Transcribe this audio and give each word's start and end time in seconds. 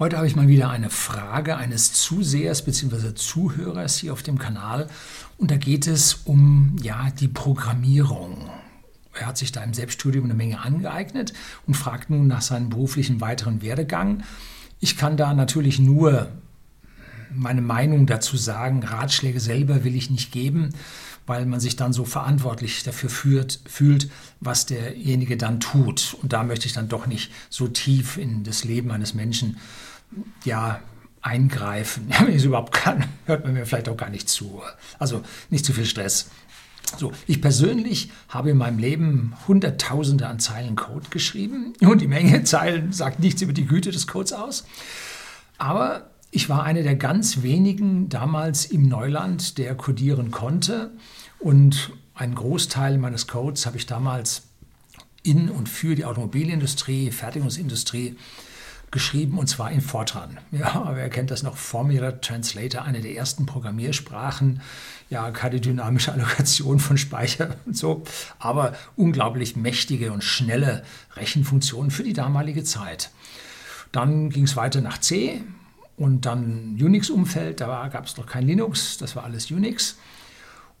Heute 0.00 0.16
habe 0.16 0.28
ich 0.28 0.36
mal 0.36 0.46
wieder 0.46 0.70
eine 0.70 0.90
Frage 0.90 1.56
eines 1.56 1.92
Zusehers 1.92 2.64
bzw. 2.64 3.14
Zuhörers 3.14 3.96
hier 3.98 4.12
auf 4.12 4.22
dem 4.22 4.38
Kanal 4.38 4.86
und 5.38 5.50
da 5.50 5.56
geht 5.56 5.88
es 5.88 6.20
um 6.24 6.76
ja, 6.80 7.10
die 7.18 7.26
Programmierung. 7.26 8.48
Er 9.12 9.26
hat 9.26 9.38
sich 9.38 9.50
da 9.50 9.60
im 9.64 9.74
Selbststudium 9.74 10.26
eine 10.26 10.34
Menge 10.34 10.60
angeeignet 10.60 11.32
und 11.66 11.74
fragt 11.74 12.10
nun 12.10 12.28
nach 12.28 12.42
seinem 12.42 12.68
beruflichen 12.68 13.20
weiteren 13.20 13.60
Werdegang. 13.60 14.22
Ich 14.78 14.96
kann 14.96 15.16
da 15.16 15.34
natürlich 15.34 15.80
nur 15.80 16.28
meine 17.34 17.60
Meinung 17.60 18.06
dazu 18.06 18.36
sagen. 18.36 18.84
Ratschläge 18.84 19.40
selber 19.40 19.82
will 19.82 19.96
ich 19.96 20.10
nicht 20.10 20.30
geben, 20.30 20.74
weil 21.28 21.46
man 21.46 21.60
sich 21.60 21.76
dann 21.76 21.92
so 21.92 22.04
verantwortlich 22.04 22.82
dafür 22.82 23.10
führt, 23.10 23.60
fühlt, 23.66 24.10
was 24.40 24.66
derjenige 24.66 25.36
dann 25.36 25.60
tut. 25.60 26.16
Und 26.22 26.32
da 26.32 26.42
möchte 26.42 26.66
ich 26.66 26.72
dann 26.72 26.88
doch 26.88 27.06
nicht 27.06 27.30
so 27.50 27.68
tief 27.68 28.16
in 28.16 28.44
das 28.44 28.64
Leben 28.64 28.90
eines 28.90 29.14
Menschen 29.14 29.58
ja, 30.44 30.80
eingreifen. 31.20 32.08
Wenn 32.18 32.30
ich 32.30 32.36
es 32.36 32.44
überhaupt 32.44 32.72
kann, 32.72 33.04
hört 33.26 33.44
man 33.44 33.52
mir 33.52 33.66
vielleicht 33.66 33.88
auch 33.88 33.96
gar 33.96 34.10
nicht 34.10 34.28
zu. 34.28 34.62
Also 34.98 35.22
nicht 35.50 35.64
zu 35.64 35.72
viel 35.72 35.86
Stress. 35.86 36.30
So, 36.96 37.12
ich 37.26 37.42
persönlich 37.42 38.10
habe 38.30 38.50
in 38.50 38.56
meinem 38.56 38.78
Leben 38.78 39.34
Hunderttausende 39.46 40.26
an 40.26 40.40
Zeilen 40.40 40.74
Code 40.74 41.10
geschrieben 41.10 41.74
und 41.80 42.00
die 42.00 42.08
Menge 42.08 42.44
Zeilen 42.44 42.92
sagt 42.92 43.20
nichts 43.20 43.42
über 43.42 43.52
die 43.52 43.66
Güte 43.66 43.90
des 43.90 44.06
Codes 44.06 44.32
aus. 44.32 44.64
Aber 45.58 46.08
ich 46.30 46.48
war 46.48 46.64
einer 46.64 46.82
der 46.82 46.96
ganz 46.96 47.42
wenigen 47.42 48.08
damals 48.08 48.66
im 48.66 48.88
Neuland, 48.88 49.58
der 49.58 49.74
codieren 49.74 50.30
konnte. 50.30 50.90
Und 51.38 51.92
einen 52.14 52.34
Großteil 52.34 52.98
meines 52.98 53.26
Codes 53.26 53.64
habe 53.66 53.76
ich 53.76 53.86
damals 53.86 54.42
in 55.22 55.48
und 55.48 55.68
für 55.68 55.94
die 55.94 56.04
Automobilindustrie, 56.04 57.10
Fertigungsindustrie 57.10 58.16
geschrieben 58.90 59.38
und 59.38 59.48
zwar 59.48 59.70
in 59.70 59.80
Fortran. 59.80 60.38
Ja, 60.50 60.90
wer 60.94 61.10
kennt 61.10 61.30
das 61.30 61.42
noch? 61.42 61.56
Formula 61.56 62.12
Translator, 62.12 62.82
eine 62.82 63.00
der 63.00 63.14
ersten 63.14 63.44
Programmiersprachen. 63.44 64.62
Ja, 65.10 65.30
keine 65.30 65.60
dynamische 65.60 66.12
Allokation 66.12 66.78
von 66.78 66.96
Speicher 66.96 67.56
und 67.66 67.76
so, 67.76 68.04
aber 68.38 68.74
unglaublich 68.96 69.56
mächtige 69.56 70.12
und 70.12 70.24
schnelle 70.24 70.84
Rechenfunktionen 71.16 71.90
für 71.90 72.02
die 72.02 72.14
damalige 72.14 72.64
Zeit. 72.64 73.10
Dann 73.92 74.30
ging 74.30 74.44
es 74.44 74.56
weiter 74.56 74.80
nach 74.80 74.98
C, 74.98 75.42
und 75.98 76.26
dann 76.26 76.78
Unix-Umfeld, 76.80 77.60
da 77.60 77.88
gab 77.88 78.06
es 78.06 78.16
noch 78.16 78.26
kein 78.26 78.46
Linux, 78.46 78.98
das 78.98 79.16
war 79.16 79.24
alles 79.24 79.50
Unix. 79.50 79.98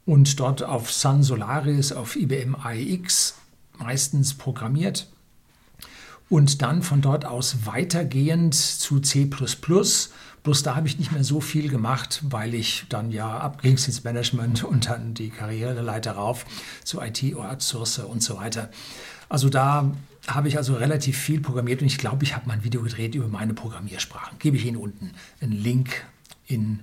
Und 0.06 0.38
dort 0.40 0.62
auf 0.62 0.90
Sun 0.90 1.22
Solaris, 1.22 1.92
auf 1.92 2.16
IBM 2.16 2.54
AIX 2.54 3.34
meistens 3.78 4.34
programmiert. 4.34 5.08
Und 6.30 6.62
dann 6.62 6.82
von 6.82 7.00
dort 7.00 7.24
aus 7.24 7.66
weitergehend 7.66 8.54
zu 8.54 9.00
C. 9.00 9.24
Bloß 9.24 10.10
da 10.62 10.76
habe 10.76 10.86
ich 10.86 10.98
nicht 10.98 11.12
mehr 11.12 11.24
so 11.24 11.40
viel 11.40 11.68
gemacht, 11.68 12.22
weil 12.28 12.54
ich 12.54 12.86
dann 12.88 13.10
ja 13.10 13.38
abging 13.38 13.72
ins 13.72 14.04
Management 14.04 14.62
und 14.62 14.88
dann 14.88 15.14
die 15.14 15.30
Karriereleiter 15.30 16.12
rauf 16.12 16.46
zu 16.84 17.00
IT-Outsourcer 17.00 18.08
und 18.08 18.22
so 18.22 18.36
weiter. 18.36 18.70
Also 19.28 19.48
da 19.48 19.90
habe 20.28 20.48
ich 20.48 20.56
also 20.56 20.74
relativ 20.74 21.18
viel 21.18 21.40
programmiert 21.40 21.80
und 21.80 21.86
ich 21.86 21.98
glaube, 21.98 22.24
ich 22.24 22.34
habe 22.34 22.46
mal 22.46 22.54
ein 22.54 22.64
Video 22.64 22.82
gedreht 22.82 23.14
über 23.14 23.28
meine 23.28 23.54
Programmiersprachen. 23.54 24.38
Gebe 24.38 24.56
ich 24.56 24.66
Ihnen 24.66 24.76
unten 24.76 25.12
einen 25.40 25.52
Link 25.52 26.04
in 26.46 26.80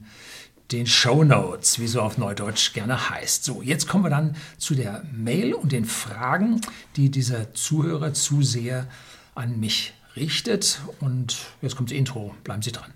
den 0.72 0.88
Show 0.88 1.24
Notes, 1.24 1.80
wie 1.80 1.88
so 1.88 2.02
auf 2.02 2.18
Neudeutsch 2.18 2.74
gerne 2.74 3.10
heißt. 3.10 3.44
So, 3.44 3.62
jetzt 3.62 3.88
kommen 3.88 4.04
wir 4.04 4.10
dann 4.10 4.36
zu 4.58 4.74
der 4.74 5.04
Mail 5.14 5.54
und 5.54 5.72
den 5.72 5.86
Fragen, 5.86 6.62
die 6.96 7.12
dieser 7.12 7.54
Zuhörer, 7.54 8.14
Zuseher 8.14 8.88
an 9.36 9.60
mich 9.60 9.94
richtet. 10.16 10.80
Und 11.00 11.38
jetzt 11.62 11.76
kommt 11.76 11.92
das 11.92 11.98
Intro. 11.98 12.36
Bleiben 12.44 12.64
Sie 12.64 12.72
dran. 12.72 12.92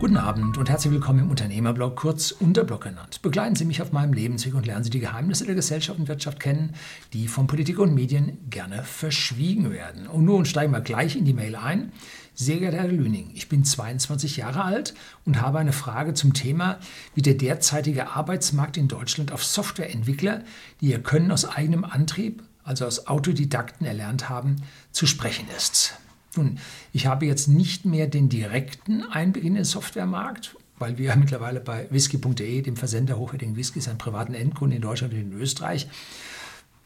Guten 0.00 0.16
Abend 0.16 0.56
und 0.56 0.70
herzlich 0.70 0.92
willkommen 0.92 1.18
im 1.18 1.30
Unternehmerblog, 1.30 1.96
kurz 1.96 2.30
Unterblog 2.30 2.82
genannt. 2.82 3.20
Begleiten 3.20 3.56
Sie 3.56 3.64
mich 3.64 3.82
auf 3.82 3.90
meinem 3.90 4.12
Lebensweg 4.12 4.54
und 4.54 4.64
lernen 4.64 4.84
Sie 4.84 4.90
die 4.90 5.00
Geheimnisse 5.00 5.44
der 5.44 5.56
Gesellschaft 5.56 5.98
und 5.98 6.06
Wirtschaft 6.06 6.38
kennen, 6.38 6.74
die 7.12 7.26
von 7.26 7.48
Politik 7.48 7.80
und 7.80 7.94
Medien 7.94 8.38
gerne 8.48 8.84
verschwiegen 8.84 9.72
werden. 9.72 10.06
Und 10.06 10.24
nun 10.24 10.44
steigen 10.44 10.70
wir 10.70 10.82
gleich 10.82 11.16
in 11.16 11.24
die 11.24 11.32
Mail 11.32 11.56
ein. 11.56 11.90
Sehr 12.32 12.58
geehrter 12.58 12.76
Herr 12.76 12.86
Lüning, 12.86 13.32
ich 13.34 13.48
bin 13.48 13.64
22 13.64 14.36
Jahre 14.36 14.62
alt 14.62 14.94
und 15.24 15.40
habe 15.40 15.58
eine 15.58 15.72
Frage 15.72 16.14
zum 16.14 16.32
Thema, 16.32 16.78
wie 17.16 17.22
der 17.22 17.34
derzeitige 17.34 18.10
Arbeitsmarkt 18.10 18.76
in 18.76 18.86
Deutschland 18.86 19.32
auf 19.32 19.44
Softwareentwickler, 19.44 20.44
die 20.80 20.90
ihr 20.90 21.02
Können 21.02 21.32
aus 21.32 21.44
eigenem 21.44 21.84
Antrieb, 21.84 22.44
also 22.62 22.86
aus 22.86 23.08
Autodidakten 23.08 23.84
erlernt 23.84 24.28
haben, 24.28 24.62
zu 24.92 25.06
sprechen 25.06 25.48
ist. 25.56 25.98
Nun, 26.38 26.58
ich 26.92 27.06
habe 27.06 27.26
jetzt 27.26 27.48
nicht 27.48 27.84
mehr 27.84 28.06
den 28.06 28.28
direkten 28.28 29.02
Einblick 29.02 29.44
in 29.44 29.54
den 29.54 29.64
Softwaremarkt, 29.64 30.56
weil 30.78 30.96
wir 30.96 31.14
mittlerweile 31.16 31.60
bei 31.60 31.88
whisky.de, 31.90 32.62
dem 32.62 32.76
Versender 32.76 33.18
hochwertigen 33.18 33.56
Whiskys, 33.56 33.88
einen 33.88 33.98
privaten 33.98 34.34
Endkunden 34.34 34.76
in 34.76 34.82
Deutschland 34.82 35.12
und 35.12 35.20
in 35.20 35.32
Österreich, 35.32 35.88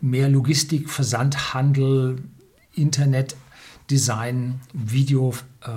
mehr 0.00 0.30
Logistik, 0.30 0.88
Versandhandel, 0.88 2.22
Internetdesign, 2.74 4.60
Video, 4.72 5.34
äh, 5.60 5.68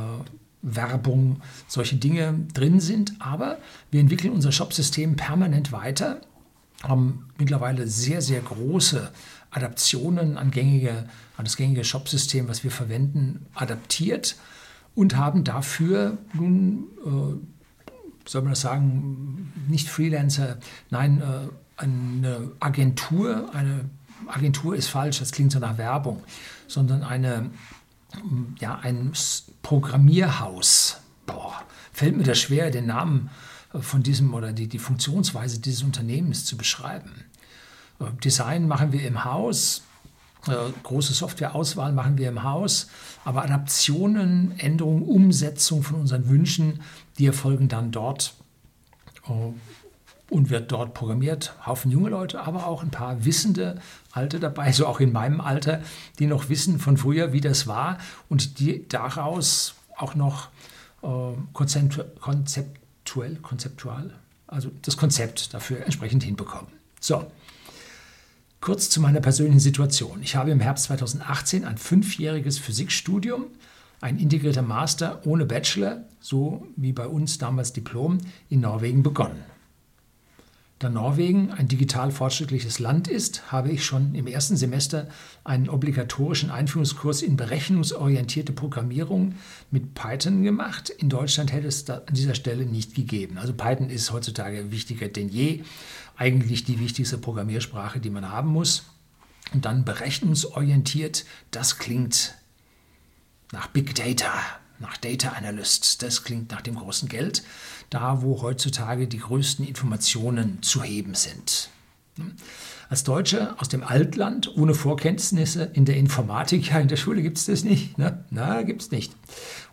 Werbung, 0.61 1.41
solche 1.67 1.97
Dinge 1.97 2.47
drin 2.53 2.79
sind. 2.79 3.13
Aber 3.19 3.57
wir 3.91 3.99
entwickeln 3.99 4.33
unser 4.33 4.53
Shopsystem 4.53 5.17
permanent 5.17 5.73
weiter, 5.73 6.21
haben 6.81 7.27
mittlerweile 7.37 7.87
sehr, 7.87 8.21
sehr 8.21 8.39
große 8.39 9.11
Adaptionen 9.55 10.37
an, 10.37 10.51
gängige, 10.51 11.07
an 11.37 11.45
das 11.45 11.55
gängige 11.55 11.85
Shopsystem, 11.85 12.49
was 12.49 12.63
wir 12.65 12.71
verwenden, 12.71 13.45
adaptiert 13.55 14.35
und 14.95 15.15
haben 15.15 15.45
dafür 15.45 16.17
nun, 16.33 16.87
äh, 17.05 18.29
soll 18.29 18.41
man 18.41 18.51
das 18.51 18.61
sagen, 18.61 19.53
nicht 19.69 19.87
Freelancer, 19.87 20.57
nein, 20.89 21.21
äh, 21.21 21.81
eine 21.81 22.51
Agentur, 22.59 23.53
eine 23.53 23.89
Agentur 24.27 24.75
ist 24.75 24.87
falsch, 24.87 25.19
das 25.19 25.31
klingt 25.31 25.53
so 25.53 25.59
nach 25.59 25.77
Werbung, 25.77 26.21
sondern 26.67 27.03
eine, 27.03 27.51
ja, 28.59 28.75
ein 28.75 29.13
Programmierhaus. 29.61 30.97
Boah, 31.25 31.53
fällt 31.93 32.17
mir 32.17 32.23
das 32.23 32.39
schwer, 32.39 32.71
den 32.71 32.87
Namen 32.87 33.29
von 33.73 34.03
diesem 34.03 34.33
oder 34.33 34.53
die, 34.53 34.67
die 34.67 34.79
Funktionsweise 34.79 35.59
dieses 35.59 35.83
Unternehmens 35.83 36.45
zu 36.45 36.57
beschreiben. 36.57 37.11
Äh, 37.99 38.05
Design 38.23 38.67
machen 38.67 38.91
wir 38.91 39.05
im 39.05 39.23
Haus, 39.23 39.83
äh, 40.47 40.53
große 40.83 41.13
Softwareauswahl 41.13 41.91
machen 41.91 42.17
wir 42.17 42.29
im 42.29 42.43
Haus, 42.43 42.87
aber 43.23 43.43
Adaptionen, 43.43 44.57
Änderungen, 44.59 45.03
Umsetzung 45.03 45.83
von 45.83 45.99
unseren 46.01 46.29
Wünschen, 46.29 46.81
die 47.17 47.25
erfolgen 47.25 47.67
dann 47.67 47.91
dort 47.91 48.33
äh, 49.27 49.31
und 50.29 50.49
wird 50.49 50.71
dort 50.71 50.93
programmiert. 50.93 51.53
Haufen 51.65 51.91
junge 51.91 52.09
Leute, 52.09 52.41
aber 52.41 52.67
auch 52.67 52.83
ein 52.83 52.91
paar 52.91 53.25
wissende 53.25 53.79
Alte 54.11 54.39
dabei, 54.39 54.71
so 54.71 54.87
auch 54.87 54.99
in 54.99 55.11
meinem 55.11 55.39
Alter, 55.41 55.81
die 56.19 56.25
noch 56.25 56.49
wissen 56.49 56.79
von 56.79 56.97
früher, 56.97 57.31
wie 57.31 57.41
das 57.41 57.67
war 57.67 57.99
und 58.27 58.59
die 58.59 58.87
daraus 58.87 59.75
auch 59.97 60.15
noch 60.15 60.49
konzeptuell, 61.53 63.35
konzeptual, 63.43 64.15
also 64.47 64.71
das 64.81 64.97
Konzept 64.97 65.53
dafür 65.53 65.83
entsprechend 65.85 66.23
hinbekommen. 66.23 66.71
So, 66.99 67.27
Kurz 68.65 68.89
zu 68.89 68.99
meiner 68.99 69.21
persönlichen 69.21 69.59
Situation. 69.59 70.23
Ich 70.23 70.35
habe 70.35 70.49
im 70.49 70.59
Herbst 70.59 70.85
2018 70.85 71.65
ein 71.65 71.77
fünfjähriges 71.77 72.57
Physikstudium, 72.57 73.45
ein 74.01 74.17
integrierter 74.17 74.63
Master 74.63 75.21
ohne 75.27 75.45
Bachelor, 75.45 76.05
so 76.19 76.65
wie 76.75 76.91
bei 76.91 77.05
uns 77.05 77.37
damals 77.37 77.73
Diplom, 77.73 78.17
in 78.49 78.61
Norwegen 78.61 79.03
begonnen. 79.03 79.43
Da 80.79 80.89
Norwegen 80.89 81.51
ein 81.51 81.67
digital 81.67 82.11
fortschrittliches 82.11 82.79
Land 82.79 83.07
ist, 83.07 83.51
habe 83.51 83.71
ich 83.71 83.85
schon 83.85 84.13
im 84.13 84.27
ersten 84.27 84.57
Semester 84.57 85.07
einen 85.43 85.69
obligatorischen 85.69 86.49
Einführungskurs 86.51 87.21
in 87.21 87.37
berechnungsorientierte 87.37 88.51
Programmierung 88.51 89.35
mit 89.71 89.93
Python 89.93 90.43
gemacht. 90.43 90.89
In 90.89 91.07
Deutschland 91.07 91.53
hätte 91.53 91.67
es 91.67 91.89
an 91.89 92.01
dieser 92.11 92.35
Stelle 92.35 92.65
nicht 92.65 92.93
gegeben. 92.93 93.37
Also 93.37 93.53
Python 93.53 93.89
ist 93.89 94.11
heutzutage 94.11 94.71
wichtiger 94.71 95.07
denn 95.07 95.29
je 95.29 95.63
eigentlich 96.17 96.63
die 96.63 96.79
wichtigste 96.79 97.17
Programmiersprache, 97.17 97.99
die 97.99 98.09
man 98.09 98.29
haben 98.29 98.49
muss. 98.49 98.83
Und 99.53 99.65
dann 99.65 99.85
berechnungsorientiert, 99.85 101.25
das 101.51 101.77
klingt 101.77 102.35
nach 103.51 103.67
Big 103.67 103.93
Data, 103.95 104.33
nach 104.79 104.97
Data 104.97 105.29
Analyst, 105.29 106.01
das 106.01 106.23
klingt 106.23 106.51
nach 106.51 106.61
dem 106.61 106.75
großen 106.75 107.07
Geld, 107.07 107.43
da 107.89 108.21
wo 108.21 108.41
heutzutage 108.41 109.07
die 109.07 109.19
größten 109.19 109.65
Informationen 109.65 110.61
zu 110.61 110.83
heben 110.83 111.13
sind. 111.13 111.69
Als 112.89 113.03
Deutscher 113.03 113.55
aus 113.59 113.69
dem 113.69 113.83
Altland 113.83 114.55
ohne 114.55 114.73
Vorkenntnisse 114.73 115.65
in 115.73 115.85
der 115.85 115.97
Informatik, 115.97 116.69
ja, 116.69 116.79
in 116.79 116.87
der 116.87 116.97
Schule 116.97 117.21
gibt 117.21 117.37
es 117.37 117.45
das 117.45 117.63
nicht. 117.63 117.97
Ne? 117.97 118.23
Na, 118.29 118.61
gibt 118.63 118.83
es 118.83 118.91
nicht. 118.91 119.13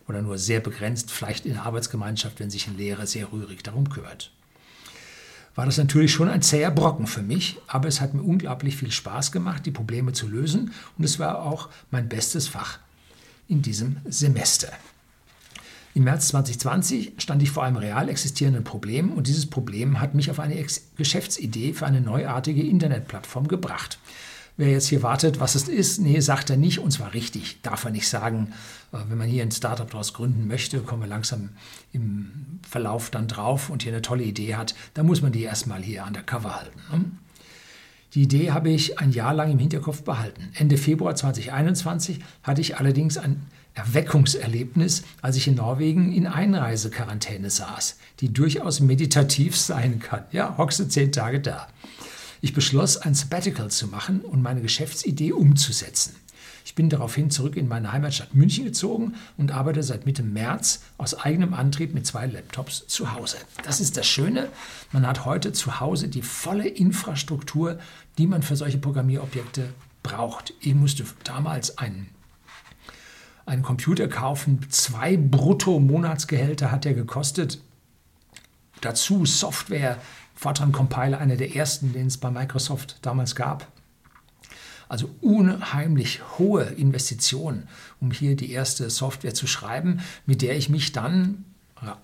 Oder 0.08 0.22
nur 0.22 0.38
sehr 0.38 0.60
begrenzt, 0.60 1.10
vielleicht 1.10 1.46
in 1.46 1.54
der 1.54 1.64
Arbeitsgemeinschaft, 1.64 2.40
wenn 2.40 2.50
sich 2.50 2.66
ein 2.66 2.76
Lehrer 2.76 3.06
sehr 3.06 3.32
rührig 3.32 3.62
darum 3.62 3.88
kümmert. 3.88 4.32
War 5.54 5.66
das 5.66 5.76
natürlich 5.76 6.12
schon 6.12 6.28
ein 6.28 6.42
zäher 6.42 6.70
Brocken 6.70 7.06
für 7.06 7.22
mich, 7.22 7.58
aber 7.66 7.88
es 7.88 8.00
hat 8.00 8.14
mir 8.14 8.22
unglaublich 8.22 8.76
viel 8.76 8.90
Spaß 8.90 9.32
gemacht, 9.32 9.66
die 9.66 9.70
Probleme 9.70 10.12
zu 10.12 10.28
lösen 10.28 10.72
und 10.96 11.04
es 11.04 11.18
war 11.18 11.42
auch 11.42 11.68
mein 11.90 12.08
bestes 12.08 12.48
Fach 12.48 12.78
in 13.48 13.62
diesem 13.62 13.96
Semester. 14.04 14.72
Im 15.94 16.04
März 16.04 16.28
2020 16.28 17.12
stand 17.18 17.42
ich 17.42 17.50
vor 17.50 17.64
einem 17.64 17.76
real 17.76 18.08
existierenden 18.08 18.64
Problem 18.64 19.12
und 19.12 19.26
dieses 19.26 19.44
Problem 19.44 20.00
hat 20.00 20.14
mich 20.14 20.30
auf 20.30 20.40
eine 20.40 20.64
Geschäftsidee 20.96 21.74
für 21.74 21.86
eine 21.86 22.00
neuartige 22.00 22.62
Internetplattform 22.62 23.46
gebracht. 23.46 23.98
Wer 24.56 24.70
jetzt 24.70 24.88
hier 24.88 25.02
wartet, 25.02 25.40
was 25.40 25.54
es 25.54 25.66
ist, 25.66 26.00
nee, 26.00 26.20
sagt 26.20 26.50
er 26.50 26.56
nicht 26.56 26.78
und 26.78 26.90
zwar 26.90 27.14
richtig. 27.14 27.60
Darf 27.62 27.84
er 27.84 27.90
nicht 27.90 28.08
sagen, 28.08 28.52
äh, 28.92 28.98
wenn 29.08 29.18
man 29.18 29.28
hier 29.28 29.42
ein 29.42 29.50
Startup 29.50 29.90
daraus 29.90 30.12
gründen 30.12 30.46
möchte, 30.46 30.80
kommen 30.80 31.02
wir 31.02 31.08
langsam 31.08 31.50
im 31.92 32.60
Verlauf 32.68 33.10
dann 33.10 33.28
drauf 33.28 33.70
und 33.70 33.82
hier 33.82 33.92
eine 33.92 34.02
tolle 34.02 34.24
Idee 34.24 34.56
hat, 34.56 34.74
dann 34.94 35.06
muss 35.06 35.22
man 35.22 35.32
die 35.32 35.42
erstmal 35.42 35.82
hier 35.82 36.04
undercover 36.06 36.56
halten. 36.56 36.80
Ne? 36.90 37.04
Die 38.14 38.22
Idee 38.22 38.50
habe 38.50 38.68
ich 38.68 38.98
ein 38.98 39.12
Jahr 39.12 39.32
lang 39.32 39.50
im 39.50 39.58
Hinterkopf 39.58 40.02
behalten. 40.02 40.50
Ende 40.54 40.76
Februar 40.76 41.14
2021 41.14 42.20
hatte 42.42 42.60
ich 42.60 42.76
allerdings 42.76 43.16
ein 43.16 43.46
Erweckungserlebnis, 43.72 45.04
als 45.22 45.36
ich 45.36 45.48
in 45.48 45.54
Norwegen 45.54 46.12
in 46.12 46.26
Einreisequarantäne 46.26 47.48
saß, 47.48 47.96
die 48.20 48.30
durchaus 48.30 48.80
meditativ 48.80 49.56
sein 49.56 49.98
kann. 49.98 50.24
Ja, 50.30 50.58
hockste 50.58 50.88
zehn 50.88 51.10
Tage 51.10 51.40
da. 51.40 51.68
Ich 52.42 52.52
beschloss, 52.52 52.96
ein 52.96 53.14
Sabbatical 53.14 53.70
zu 53.70 53.86
machen 53.86 54.20
und 54.20 54.42
meine 54.42 54.60
Geschäftsidee 54.60 55.32
umzusetzen. 55.32 56.16
Ich 56.64 56.74
bin 56.74 56.90
daraufhin 56.90 57.30
zurück 57.30 57.56
in 57.56 57.68
meine 57.68 57.92
Heimatstadt 57.92 58.34
München 58.34 58.64
gezogen 58.64 59.14
und 59.36 59.52
arbeite 59.52 59.84
seit 59.84 60.06
Mitte 60.06 60.24
März 60.24 60.82
aus 60.98 61.14
eigenem 61.14 61.54
Antrieb 61.54 61.94
mit 61.94 62.04
zwei 62.04 62.26
Laptops 62.26 62.84
zu 62.88 63.12
Hause. 63.12 63.36
Das 63.64 63.80
ist 63.80 63.96
das 63.96 64.08
Schöne, 64.08 64.48
man 64.90 65.06
hat 65.06 65.24
heute 65.24 65.52
zu 65.52 65.78
Hause 65.78 66.08
die 66.08 66.22
volle 66.22 66.66
Infrastruktur, 66.66 67.78
die 68.18 68.26
man 68.26 68.42
für 68.42 68.56
solche 68.56 68.78
Programmierobjekte 68.78 69.72
braucht. 70.02 70.52
Ich 70.60 70.74
musste 70.74 71.04
damals 71.24 71.78
einen 71.78 72.08
einen 73.46 73.62
Computer 73.62 74.08
kaufen. 74.08 74.66
Zwei 74.68 75.16
Brutto-Monatsgehälter 75.16 76.70
hat 76.70 76.86
er 76.86 76.94
gekostet. 76.94 77.60
Dazu 78.80 79.26
Software, 79.26 79.98
Fortran 80.42 80.72
Compiler, 80.72 81.18
einer 81.18 81.36
der 81.36 81.54
ersten, 81.54 81.92
den 81.92 82.08
es 82.08 82.18
bei 82.18 82.28
Microsoft 82.28 82.96
damals 83.02 83.36
gab. 83.36 83.68
Also 84.88 85.08
unheimlich 85.20 86.20
hohe 86.36 86.64
Investitionen, 86.64 87.68
um 88.00 88.10
hier 88.10 88.34
die 88.34 88.50
erste 88.50 88.90
Software 88.90 89.34
zu 89.34 89.46
schreiben, 89.46 90.00
mit 90.26 90.42
der 90.42 90.56
ich 90.56 90.68
mich 90.68 90.90
dann 90.90 91.44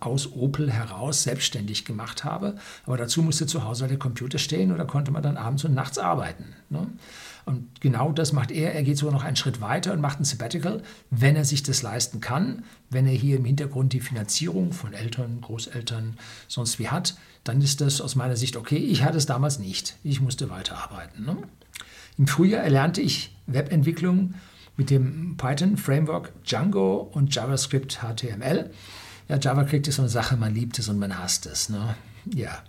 aus 0.01 0.33
Opel 0.33 0.71
heraus 0.71 1.23
selbstständig 1.23 1.85
gemacht 1.85 2.25
habe. 2.25 2.57
Aber 2.87 2.97
dazu 2.97 3.23
musste 3.23 3.47
zu 3.47 3.65
Hause 3.65 3.87
der 3.87 3.99
Computer 3.99 4.39
stehen 4.39 4.73
oder 4.73 4.85
konnte 4.85 5.11
man 5.11 5.23
dann 5.23 5.37
abends 5.37 5.65
und 5.65 5.75
nachts 5.75 5.99
arbeiten. 5.99 6.55
Ne? 6.71 6.87
Und 7.45 7.81
genau 7.81 8.13
das 8.13 8.33
macht 8.35 8.51
er. 8.51 8.75
Er 8.75 8.83
geht 8.83 8.99
sogar 8.99 9.15
noch 9.15 9.25
einen 9.25 9.37
Schritt 9.37 9.63
weiter 9.63 9.95
und 9.95 10.03
macht 10.03 10.21
ein 10.21 10.25
Sabbatical, 10.25 10.83
wenn 11.11 11.35
er 11.35 11.47
sich 11.47 11.63
das 11.63 11.81
leisten 11.81 12.21
kann. 12.21 12.65
Wenn 12.91 13.07
er 13.07 13.15
hier 13.15 13.39
im 13.39 13.47
Hintergrund 13.47 13.95
die 13.95 14.01
Finanzierung 14.01 14.73
von 14.73 14.93
Eltern, 14.93 15.41
Großeltern, 15.41 16.19
sonst 16.47 16.79
wie 16.79 16.89
hat, 16.89 17.17
dann 17.45 17.63
ist 17.63 17.81
das 17.81 18.03
aus 18.03 18.17
meiner 18.17 18.37
Sicht 18.37 18.57
okay. 18.57 18.77
Ich 18.77 19.03
hatte 19.03 19.17
es 19.17 19.25
damals 19.25 19.59
nicht. 19.59 19.97
Ich 20.05 20.21
musste 20.21 20.51
weiterarbeiten. 20.51 21.25
Ne? 21.25 21.39
Im 22.19 22.27
Frühjahr 22.27 22.63
erlernte 22.63 23.01
ich 23.01 23.35
Webentwicklung 23.47 24.35
mit 24.77 24.91
dem 24.91 25.37
Python 25.39 25.79
Framework 25.79 26.33
Django 26.45 27.09
und 27.13 27.35
JavaScript 27.35 28.01
HTML. 28.03 28.71
Ja, 29.29 29.39
JavaScript 29.39 29.87
ist 29.89 29.97
so 29.97 30.03
eine 30.03 30.09
Sache, 30.09 30.37
man 30.37 30.55
liebt 30.55 30.79
es 30.79 30.89
und 30.89 30.99
man 30.99 31.19
hasst 31.19 31.47
es. 31.47 31.69
Ne? 31.69 31.95
Ja. 32.35 32.63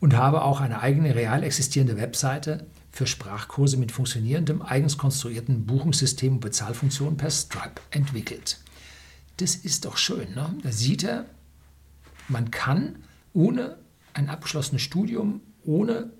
Und 0.00 0.16
habe 0.16 0.42
auch 0.42 0.60
eine 0.60 0.80
eigene 0.80 1.14
real 1.14 1.42
existierende 1.42 1.96
Webseite 1.96 2.66
für 2.92 3.06
Sprachkurse 3.06 3.76
mit 3.76 3.90
funktionierendem, 3.90 4.62
eigens 4.62 4.98
konstruierten 4.98 5.66
Buchungssystem 5.66 6.34
und 6.34 6.40
Bezahlfunktionen 6.40 7.16
per 7.16 7.30
Stripe 7.30 7.80
entwickelt. 7.90 8.58
Das 9.38 9.56
ist 9.56 9.84
doch 9.84 9.96
schön. 9.96 10.34
Ne? 10.34 10.54
Da 10.62 10.70
sieht 10.70 11.02
er, 11.02 11.26
man 12.28 12.50
kann 12.50 12.96
ohne 13.32 13.78
ein 14.14 14.28
abgeschlossenes 14.28 14.82
Studium, 14.82 15.40
ohne 15.64 16.10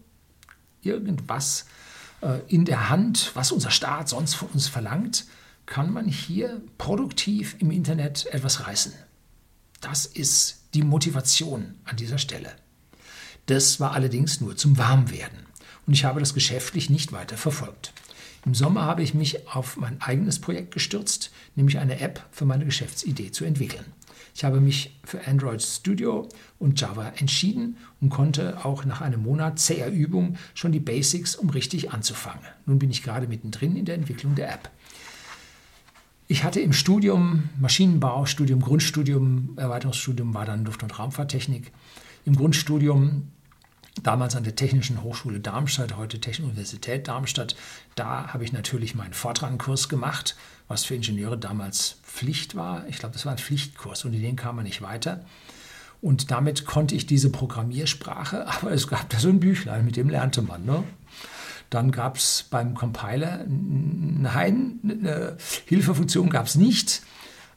irgendwas 0.83 1.67
äh, 2.21 2.41
in 2.49 2.65
der 2.65 2.89
Hand, 2.89 3.31
was 3.35 3.53
unser 3.53 3.71
Staat 3.71 4.09
sonst 4.09 4.35
von 4.35 4.49
uns 4.49 4.67
verlangt, 4.67 5.27
kann 5.67 5.93
man 5.93 6.09
hier 6.09 6.61
produktiv 6.79 7.57
im 7.61 7.71
Internet 7.71 8.27
etwas 8.27 8.67
reißen. 8.67 8.93
Das 9.83 10.07
ist 10.07 10.63
die 10.75 10.83
Motivation 10.83 11.75
an 11.85 11.97
dieser 11.97 12.19
Stelle. 12.19 12.53
Das 13.47 13.81
war 13.81 13.93
allerdings 13.93 14.41
nur 14.41 14.57
zum 14.57 14.79
Warmwerden 14.79 15.41
und 15.89 15.93
ich 15.93 16.05
habe 16.05 16.21
das 16.21 16.35
geschäftlich 16.35 16.89
nicht 16.89 17.11
weiter 17.11 17.37
verfolgt. 17.37 17.93
Im 18.47 18.55
Sommer 18.55 18.83
habe 18.83 19.03
ich 19.03 19.13
mich 19.13 19.49
auf 19.49 19.77
mein 19.77 20.01
eigenes 20.01 20.39
Projekt 20.39 20.73
gestürzt, 20.73 21.33
nämlich 21.57 21.79
eine 21.79 21.99
App 21.99 22.25
für 22.31 22.45
meine 22.45 22.65
Geschäftsidee 22.65 23.33
zu 23.33 23.45
entwickeln. 23.45 23.85
Ich 24.37 24.45
habe 24.45 24.61
mich 24.61 24.97
für 25.05 25.27
Android 25.27 25.61
Studio 25.61 26.29
und 26.61 26.81
Java 26.81 27.09
entschieden 27.17 27.77
und 28.01 28.11
konnte 28.11 28.65
auch 28.65 28.85
nach 28.85 29.01
einem 29.01 29.25
Monat 29.25 29.59
zäher 29.59 29.91
Übung 29.91 30.37
schon 30.55 30.71
die 30.71 30.81
Basics, 30.81 31.35
um 31.35 31.51
richtig 31.51 31.91
anzufangen. 31.91 32.47
Nun 32.67 32.79
bin 32.79 32.91
ich 32.91 33.03
gerade 33.03 33.27
mittendrin 33.27 33.75
in 33.77 33.85
der 33.85 33.97
Entwicklung 33.97 34.37
der 34.37 34.53
App. 34.53 34.71
Ich 36.29 36.45
hatte 36.45 36.61
im 36.61 36.73
Studium 36.73 37.51
Maschinenbau, 37.61 38.27
Studium 38.27 38.61
Grundstudium, 38.61 39.55
Erweiterungsstudium 39.57 40.33
war 40.35 40.45
dann 40.45 40.65
Luft- 40.65 40.83
und 40.83 40.99
Raumfahrttechnik. 40.99 41.73
Im 42.25 42.37
Grundstudium 42.37 43.29
damals 44.03 44.37
an 44.37 44.45
der 44.45 44.57
Technischen 44.57 45.03
Hochschule 45.03 45.41
Darmstadt, 45.41 45.97
heute 45.97 46.21
Technische 46.21 46.45
Universität 46.51 47.09
Darmstadt. 47.09 47.57
Da 47.95 48.33
habe 48.33 48.45
ich 48.45 48.53
natürlich 48.53 48.95
meinen 48.95 49.13
Fortran-Kurs 49.13 49.89
gemacht, 49.89 50.37
was 50.69 50.85
für 50.85 50.95
Ingenieure 50.95 51.37
damals 51.37 51.99
Pflicht 52.05 52.55
war. 52.55 52.87
Ich 52.89 52.99
glaube, 52.99 53.13
das 53.13 53.27
war 53.27 53.33
ein 53.33 53.39
Pflichtkurs 53.39 54.05
und 54.05 54.15
in 54.15 54.23
den 54.23 54.37
kam 54.37 54.57
man 54.57 54.65
nicht 54.65 54.81
weiter. 54.81 55.25
Und 56.01 56.31
damit 56.31 56.65
konnte 56.65 56.95
ich 56.95 57.07
diese 57.07 57.31
Programmiersprache, 57.31 58.47
aber 58.61 58.73
es 58.73 58.89
gab 58.89 59.09
da 59.11 59.19
so 59.19 59.29
ein 59.29 59.41
Büchlein, 59.41 59.85
mit 59.85 59.97
dem 59.97 60.09
lernte 60.09 60.43
man. 60.43 60.65
Ne? 60.65 60.85
Dann 61.73 61.91
gab 61.91 62.19
es 62.19 62.45
beim 62.51 62.75
Compiler 62.75 63.47
nein, 63.49 64.79
eine 64.83 65.39
Hilfefunktion 65.65 66.29
gab 66.29 66.47
es 66.47 66.55
nicht. 66.55 67.03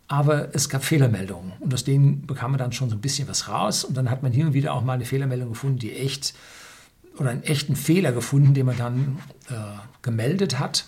Aber 0.07 0.55
es 0.55 0.69
gab 0.69 0.85
Fehlermeldungen 0.85 1.51
und 1.59 1.73
aus 1.73 1.83
denen 1.83 2.25
bekam 2.25 2.51
man 2.51 2.59
dann 2.59 2.71
schon 2.71 2.89
so 2.89 2.95
ein 2.95 3.01
bisschen 3.01 3.27
was 3.27 3.49
raus. 3.49 3.83
Und 3.83 3.97
dann 3.97 4.09
hat 4.09 4.23
man 4.23 4.31
hier 4.31 4.45
und 4.45 4.53
wieder 4.53 4.73
auch 4.73 4.83
mal 4.83 4.93
eine 4.93 5.05
Fehlermeldung 5.05 5.49
gefunden, 5.49 5.79
die 5.79 5.93
echt 5.93 6.33
oder 7.17 7.31
einen 7.31 7.43
echten 7.43 7.75
Fehler 7.75 8.13
gefunden, 8.13 8.53
den 8.53 8.67
man 8.67 8.77
dann 8.77 9.19
äh, 9.49 9.53
gemeldet 10.01 10.59
hat. 10.59 10.85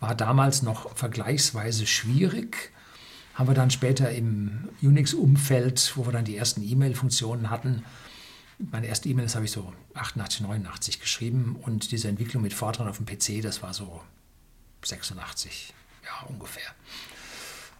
War 0.00 0.14
damals 0.14 0.62
noch 0.62 0.96
vergleichsweise 0.96 1.86
schwierig. 1.86 2.70
Haben 3.34 3.48
wir 3.48 3.54
dann 3.54 3.70
später 3.70 4.10
im 4.12 4.68
Unix-Umfeld, 4.80 5.92
wo 5.96 6.06
wir 6.06 6.12
dann 6.12 6.24
die 6.24 6.36
ersten 6.36 6.62
E-Mail-Funktionen 6.62 7.50
hatten, 7.50 7.82
meine 8.58 8.86
erste 8.86 9.08
E-Mail, 9.08 9.24
das 9.24 9.34
habe 9.34 9.44
ich 9.44 9.52
so 9.52 9.72
88, 9.94 10.40
89 10.40 11.00
geschrieben 11.00 11.56
und 11.62 11.92
diese 11.92 12.08
Entwicklung 12.08 12.42
mit 12.42 12.54
Fortran 12.54 12.88
auf 12.88 12.96
dem 12.98 13.06
PC, 13.06 13.42
das 13.42 13.62
war 13.62 13.72
so 13.72 14.00
86, 14.84 15.72
ja 16.04 16.26
ungefähr. 16.28 16.70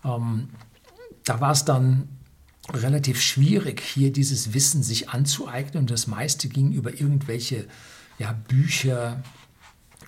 Ähm, 0.04 0.50
da 1.24 1.40
war 1.40 1.52
es 1.52 1.64
dann 1.64 2.08
relativ 2.72 3.20
schwierig, 3.20 3.80
hier 3.80 4.12
dieses 4.12 4.54
Wissen 4.54 4.82
sich 4.82 5.10
anzueignen 5.10 5.82
und 5.82 5.90
das 5.90 6.06
meiste 6.06 6.48
ging 6.48 6.72
über 6.72 6.92
irgendwelche 6.92 7.66
ja, 8.18 8.32
Bücher, 8.32 9.22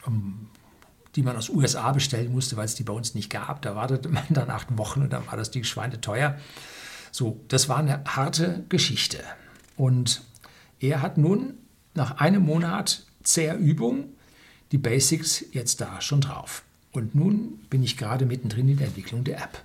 um, 0.07 0.49
die 1.17 1.23
man 1.23 1.37
aus 1.37 1.49
USA 1.49 1.91
bestellen 1.93 2.33
musste, 2.33 2.57
weil 2.57 2.67
es 2.67 2.75
die 2.75 2.85
bei 2.85 2.93
uns 2.93 3.15
nicht 3.15 3.31
gab. 3.31 3.63
Da 3.63 3.75
wartete 3.75 4.09
man 4.09 4.25
dann 4.31 4.51
acht 4.51 4.77
Wochen 4.77 5.03
und 5.03 5.13
dann 5.13 5.27
war 5.27 5.37
das 5.37 5.51
Ding 5.51 5.65
schweineteuer. 5.65 6.39
So, 7.11 7.41
das 7.49 7.69
war 7.69 7.79
eine 7.79 8.05
harte 8.05 8.65
Geschichte. 8.69 9.19
Und 9.77 10.23
er 10.81 11.03
hat 11.03 11.19
nun 11.19 11.55
nach 11.95 12.19
einem 12.19 12.45
Monat 12.45 13.05
zäher 13.23 13.57
Übung 13.57 14.07
die 14.73 14.79
Basics 14.79 15.45
jetzt 15.53 15.81
da 15.81 16.01
schon 16.01 16.21
drauf. 16.21 16.63
Und 16.93 17.15
nun 17.15 17.61
bin 17.71 17.83
ich 17.83 17.97
gerade 17.97 18.27
mittendrin 18.27 18.69
in 18.69 18.79
der 18.79 18.89
Entwicklung 18.89 19.25
der 19.25 19.39
App. 19.39 19.63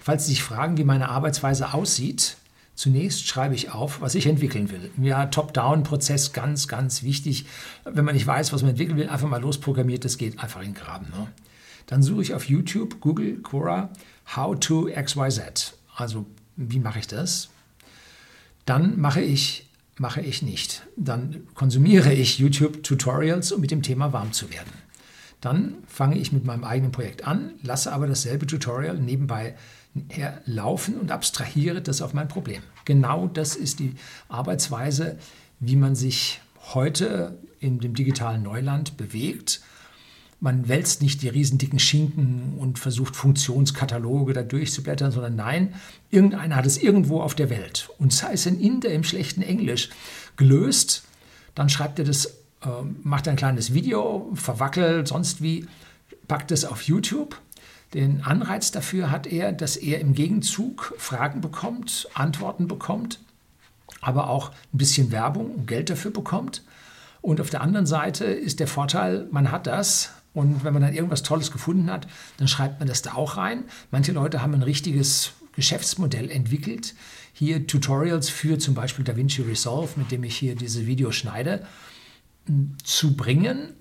Falls 0.00 0.26
Sie 0.26 0.32
sich 0.32 0.42
fragen, 0.42 0.76
wie 0.76 0.84
meine 0.84 1.08
Arbeitsweise 1.08 1.74
aussieht, 1.74 2.36
zunächst 2.74 3.26
schreibe 3.26 3.54
ich 3.54 3.70
auf, 3.70 4.00
was 4.00 4.14
ich 4.14 4.26
entwickeln 4.26 4.70
will. 4.70 4.90
Ja, 5.02 5.26
Top-Down-Prozess 5.26 6.32
ganz, 6.32 6.68
ganz 6.68 7.02
wichtig. 7.02 7.46
Wenn 7.84 8.04
man 8.04 8.14
nicht 8.14 8.26
weiß, 8.26 8.52
was 8.52 8.62
man 8.62 8.70
entwickeln 8.70 8.96
will, 8.96 9.08
einfach 9.08 9.28
mal 9.28 9.40
losprogrammiert, 9.40 10.04
das 10.04 10.18
geht 10.18 10.38
einfach 10.40 10.60
in 10.60 10.68
den 10.68 10.74
Graben. 10.74 11.06
Ne? 11.10 11.28
Dann 11.86 12.02
suche 12.02 12.22
ich 12.22 12.34
auf 12.34 12.48
YouTube, 12.48 13.00
Google, 13.00 13.38
Quora, 13.42 13.90
How 14.36 14.58
to 14.58 14.88
XYZ. 14.94 15.74
Also, 15.96 16.26
wie 16.56 16.78
mache 16.78 16.98
ich 16.98 17.06
das? 17.06 17.48
Dann 18.66 19.00
mache 19.00 19.22
ich, 19.22 19.67
mache 20.00 20.20
ich 20.20 20.42
nicht. 20.42 20.86
Dann 20.96 21.46
konsumiere 21.54 22.12
ich 22.12 22.38
YouTube-Tutorials, 22.38 23.52
um 23.52 23.60
mit 23.60 23.70
dem 23.70 23.82
Thema 23.82 24.12
warm 24.12 24.32
zu 24.32 24.50
werden. 24.50 24.72
Dann 25.40 25.76
fange 25.86 26.18
ich 26.18 26.32
mit 26.32 26.44
meinem 26.44 26.64
eigenen 26.64 26.90
Projekt 26.90 27.26
an, 27.26 27.52
lasse 27.62 27.92
aber 27.92 28.06
dasselbe 28.06 28.46
Tutorial 28.46 28.98
nebenbei 28.98 29.54
laufen 30.46 30.96
und 30.96 31.10
abstrahiere 31.10 31.80
das 31.80 32.02
auf 32.02 32.14
mein 32.14 32.28
Problem. 32.28 32.62
Genau 32.84 33.26
das 33.28 33.56
ist 33.56 33.78
die 33.78 33.94
Arbeitsweise, 34.28 35.18
wie 35.60 35.76
man 35.76 35.94
sich 35.94 36.40
heute 36.74 37.38
in 37.60 37.80
dem 37.80 37.94
digitalen 37.94 38.42
Neuland 38.42 38.96
bewegt. 38.96 39.60
Man 40.40 40.68
wälzt 40.68 41.02
nicht 41.02 41.22
die 41.22 41.28
riesendicken 41.28 41.80
Schinken 41.80 42.54
und 42.58 42.78
versucht 42.78 43.16
Funktionskataloge 43.16 44.32
da 44.32 44.42
durchzublättern, 44.42 45.10
sondern 45.10 45.34
nein, 45.34 45.74
irgendeiner 46.10 46.54
hat 46.54 46.66
es 46.66 46.78
irgendwo 46.78 47.20
auf 47.20 47.34
der 47.34 47.50
Welt 47.50 47.90
und 47.98 48.12
sei 48.12 48.34
es 48.34 48.46
ein 48.46 48.60
Inder 48.60 48.90
im 48.90 49.02
schlechten 49.02 49.42
Englisch 49.42 49.90
gelöst, 50.36 51.02
dann 51.56 51.68
schreibt 51.68 51.98
er 51.98 52.04
das, 52.04 52.26
äh, 52.62 52.68
macht 53.02 53.26
ein 53.26 53.34
kleines 53.34 53.74
Video, 53.74 54.30
verwackelt, 54.34 55.08
sonst 55.08 55.42
wie, 55.42 55.66
packt 56.28 56.52
es 56.52 56.64
auf 56.64 56.82
YouTube. 56.82 57.40
Den 57.94 58.22
Anreiz 58.22 58.70
dafür 58.70 59.10
hat 59.10 59.26
er, 59.26 59.50
dass 59.50 59.76
er 59.76 60.00
im 60.00 60.14
Gegenzug 60.14 60.94
Fragen 60.98 61.40
bekommt, 61.40 62.08
Antworten 62.14 62.68
bekommt, 62.68 63.18
aber 64.00 64.28
auch 64.28 64.50
ein 64.50 64.78
bisschen 64.78 65.10
Werbung 65.10 65.50
und 65.50 65.66
Geld 65.66 65.90
dafür 65.90 66.12
bekommt. 66.12 66.62
Und 67.22 67.40
auf 67.40 67.50
der 67.50 67.62
anderen 67.62 67.86
Seite 67.86 68.26
ist 68.26 68.60
der 68.60 68.68
Vorteil, 68.68 69.26
man 69.32 69.50
hat 69.50 69.66
das 69.66 70.12
und 70.34 70.64
wenn 70.64 70.72
man 70.72 70.82
dann 70.82 70.94
irgendwas 70.94 71.22
Tolles 71.22 71.50
gefunden 71.50 71.90
hat, 71.90 72.06
dann 72.36 72.48
schreibt 72.48 72.78
man 72.78 72.88
das 72.88 73.02
da 73.02 73.14
auch 73.14 73.36
rein. 73.36 73.64
Manche 73.90 74.12
Leute 74.12 74.42
haben 74.42 74.54
ein 74.54 74.62
richtiges 74.62 75.32
Geschäftsmodell 75.52 76.30
entwickelt. 76.30 76.94
Hier 77.32 77.66
Tutorials 77.66 78.28
für 78.28 78.58
zum 78.58 78.74
Beispiel 78.74 79.04
DaVinci 79.04 79.42
Resolve, 79.42 79.90
mit 79.96 80.10
dem 80.10 80.22
ich 80.24 80.36
hier 80.36 80.54
diese 80.54 80.86
Videos 80.86 81.16
schneide, 81.16 81.66
zu 82.84 83.16
bringen 83.16 83.74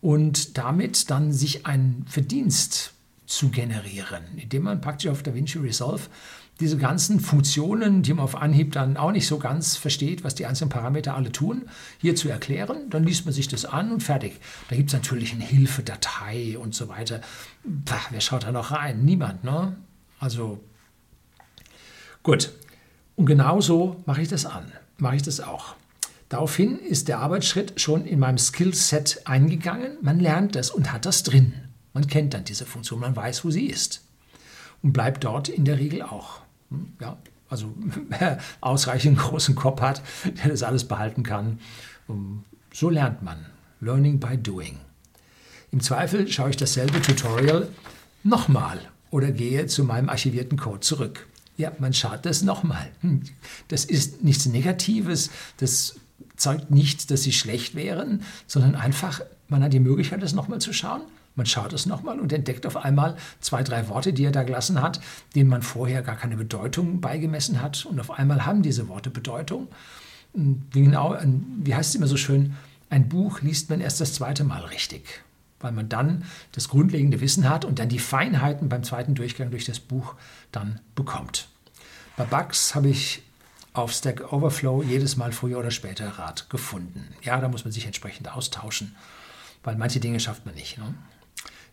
und 0.00 0.56
damit 0.56 1.10
dann 1.10 1.32
sich 1.32 1.66
einen 1.66 2.04
Verdienst 2.08 2.92
zu 3.26 3.50
generieren, 3.50 4.22
indem 4.36 4.62
man 4.62 4.80
praktisch 4.80 5.10
auf 5.10 5.22
DaVinci 5.22 5.58
Resolve 5.58 6.02
diese 6.60 6.76
ganzen 6.76 7.20
Funktionen, 7.20 8.02
die 8.02 8.12
man 8.12 8.24
auf 8.24 8.34
Anhieb 8.34 8.72
dann 8.72 8.96
auch 8.96 9.12
nicht 9.12 9.26
so 9.26 9.38
ganz 9.38 9.76
versteht, 9.76 10.24
was 10.24 10.34
die 10.34 10.46
einzelnen 10.46 10.70
Parameter 10.70 11.14
alle 11.14 11.30
tun, 11.30 11.68
hier 11.98 12.16
zu 12.16 12.28
erklären. 12.28 12.90
Dann 12.90 13.04
liest 13.04 13.24
man 13.26 13.34
sich 13.34 13.46
das 13.46 13.64
an 13.64 13.92
und 13.92 14.02
fertig. 14.02 14.40
Da 14.68 14.76
gibt 14.76 14.90
es 14.90 14.94
natürlich 14.94 15.32
eine 15.32 15.44
Hilfedatei 15.44 16.58
und 16.58 16.74
so 16.74 16.88
weiter. 16.88 17.20
Pah, 17.84 18.00
wer 18.10 18.20
schaut 18.20 18.44
da 18.44 18.52
noch 18.52 18.72
rein? 18.72 19.04
Niemand, 19.04 19.44
ne? 19.44 19.76
Also 20.18 20.60
gut. 22.22 22.52
Und 23.14 23.26
genauso 23.26 24.02
mache 24.06 24.22
ich 24.22 24.28
das 24.28 24.44
an. 24.44 24.72
Mache 24.98 25.16
ich 25.16 25.22
das 25.22 25.40
auch. 25.40 25.76
Daraufhin 26.28 26.78
ist 26.78 27.08
der 27.08 27.20
Arbeitsschritt 27.20 27.80
schon 27.80 28.04
in 28.04 28.18
meinem 28.18 28.38
Skillset 28.38 29.22
eingegangen. 29.24 29.96
Man 30.02 30.18
lernt 30.18 30.56
das 30.56 30.70
und 30.70 30.92
hat 30.92 31.06
das 31.06 31.22
drin. 31.22 31.54
Man 31.94 32.06
kennt 32.06 32.34
dann 32.34 32.44
diese 32.44 32.66
Funktion, 32.66 33.00
man 33.00 33.16
weiß, 33.16 33.44
wo 33.44 33.50
sie 33.50 33.66
ist. 33.66 34.04
Und 34.82 34.92
bleibt 34.92 35.24
dort 35.24 35.48
in 35.48 35.64
der 35.64 35.78
Regel 35.78 36.02
auch. 36.02 36.42
Ja, 37.00 37.16
also 37.48 37.74
wer 38.08 38.38
ausreichend 38.60 39.18
großen 39.18 39.54
Kopf 39.54 39.80
hat, 39.80 40.02
der 40.24 40.50
das 40.50 40.62
alles 40.62 40.86
behalten 40.86 41.22
kann. 41.22 41.58
So 42.72 42.90
lernt 42.90 43.22
man. 43.22 43.46
Learning 43.80 44.18
by 44.18 44.36
doing. 44.36 44.78
Im 45.70 45.80
Zweifel 45.80 46.28
schaue 46.28 46.50
ich 46.50 46.56
dasselbe 46.56 47.00
Tutorial 47.00 47.68
nochmal 48.24 48.80
oder 49.10 49.30
gehe 49.30 49.66
zu 49.66 49.84
meinem 49.84 50.08
archivierten 50.08 50.58
Code 50.58 50.80
zurück. 50.80 51.26
Ja, 51.56 51.72
man 51.78 51.92
schaut 51.92 52.24
das 52.24 52.42
nochmal. 52.42 52.90
Hm, 53.00 53.22
das 53.68 53.84
ist 53.84 54.22
nichts 54.22 54.46
Negatives, 54.46 55.30
das 55.58 55.96
zeugt 56.36 56.70
nicht, 56.70 57.10
dass 57.10 57.22
sie 57.22 57.32
schlecht 57.32 57.74
wären, 57.74 58.22
sondern 58.46 58.74
einfach, 58.74 59.20
man 59.48 59.62
hat 59.62 59.72
die 59.72 59.80
Möglichkeit, 59.80 60.22
das 60.22 60.34
nochmal 60.34 60.60
zu 60.60 60.72
schauen 60.72 61.02
man 61.38 61.46
schaut 61.46 61.72
es 61.72 61.86
nochmal 61.86 62.20
und 62.20 62.32
entdeckt 62.32 62.66
auf 62.66 62.76
einmal 62.76 63.16
zwei, 63.40 63.62
drei 63.62 63.88
Worte, 63.88 64.12
die 64.12 64.24
er 64.24 64.32
da 64.32 64.42
gelassen 64.42 64.82
hat, 64.82 65.00
denen 65.34 65.48
man 65.48 65.62
vorher 65.62 66.02
gar 66.02 66.16
keine 66.16 66.36
Bedeutung 66.36 67.00
beigemessen 67.00 67.62
hat. 67.62 67.86
Und 67.86 67.98
auf 68.00 68.10
einmal 68.10 68.44
haben 68.44 68.62
diese 68.62 68.88
Worte 68.88 69.08
Bedeutung. 69.08 69.68
Wie, 70.34 70.82
genau, 70.82 71.16
wie 71.62 71.74
heißt 71.74 71.90
es 71.90 71.94
immer 71.94 72.08
so 72.08 72.18
schön, 72.18 72.56
ein 72.90 73.08
Buch 73.08 73.40
liest 73.40 73.70
man 73.70 73.80
erst 73.80 74.00
das 74.00 74.14
zweite 74.14 74.44
Mal 74.44 74.62
richtig, 74.64 75.22
weil 75.60 75.72
man 75.72 75.88
dann 75.88 76.24
das 76.52 76.68
grundlegende 76.68 77.20
Wissen 77.20 77.48
hat 77.48 77.64
und 77.64 77.78
dann 77.78 77.88
die 77.88 77.98
Feinheiten 78.00 78.68
beim 78.68 78.82
zweiten 78.82 79.14
Durchgang 79.14 79.50
durch 79.50 79.64
das 79.64 79.78
Buch 79.78 80.16
dann 80.52 80.80
bekommt. 80.94 81.48
Bei 82.16 82.24
Bugs 82.24 82.74
habe 82.74 82.88
ich 82.88 83.22
auf 83.74 83.92
Stack 83.92 84.32
Overflow 84.32 84.82
jedes 84.82 85.16
Mal 85.16 85.30
früher 85.30 85.58
oder 85.58 85.70
später 85.70 86.08
Rat 86.18 86.50
gefunden. 86.50 87.14
Ja, 87.22 87.40
da 87.40 87.48
muss 87.48 87.64
man 87.64 87.70
sich 87.70 87.86
entsprechend 87.86 88.28
austauschen, 88.28 88.96
weil 89.62 89.76
manche 89.76 90.00
Dinge 90.00 90.18
schafft 90.18 90.44
man 90.44 90.56
nicht. 90.56 90.78
Ne? 90.78 90.94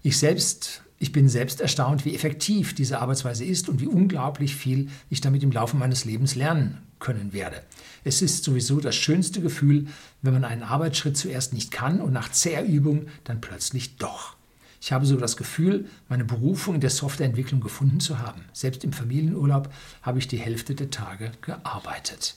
Ich 0.05 0.19
selbst, 0.19 0.83
ich 0.99 1.11
bin 1.11 1.27
selbst 1.27 1.61
erstaunt, 1.61 2.05
wie 2.05 2.13
effektiv 2.13 2.75
diese 2.75 2.99
Arbeitsweise 2.99 3.43
ist 3.43 3.69
und 3.69 3.81
wie 3.81 3.87
unglaublich 3.87 4.55
viel 4.55 4.89
ich 5.09 5.19
damit 5.19 5.41
im 5.41 5.51
Laufe 5.51 5.77
meines 5.77 6.05
Lebens 6.05 6.35
lernen 6.35 6.77
können 6.99 7.33
werde. 7.33 7.63
Es 8.03 8.21
ist 8.21 8.43
sowieso 8.43 8.79
das 8.79 8.95
schönste 8.95 9.41
Gefühl, 9.41 9.87
wenn 10.21 10.33
man 10.33 10.43
einen 10.43 10.61
Arbeitsschritt 10.61 11.17
zuerst 11.17 11.53
nicht 11.53 11.71
kann 11.71 12.01
und 12.01 12.13
nach 12.13 12.31
zäher 12.31 12.63
Übung 12.63 13.07
dann 13.23 13.41
plötzlich 13.41 13.97
doch. 13.97 14.35
Ich 14.79 14.91
habe 14.91 15.07
so 15.07 15.17
das 15.17 15.37
Gefühl, 15.37 15.87
meine 16.07 16.23
Berufung 16.23 16.75
in 16.75 16.81
der 16.81 16.91
Softwareentwicklung 16.91 17.59
gefunden 17.59 17.99
zu 17.99 18.19
haben. 18.19 18.41
Selbst 18.53 18.83
im 18.83 18.93
Familienurlaub 18.93 19.73
habe 20.03 20.19
ich 20.19 20.27
die 20.27 20.37
Hälfte 20.37 20.75
der 20.75 20.91
Tage 20.91 21.31
gearbeitet. 21.41 22.35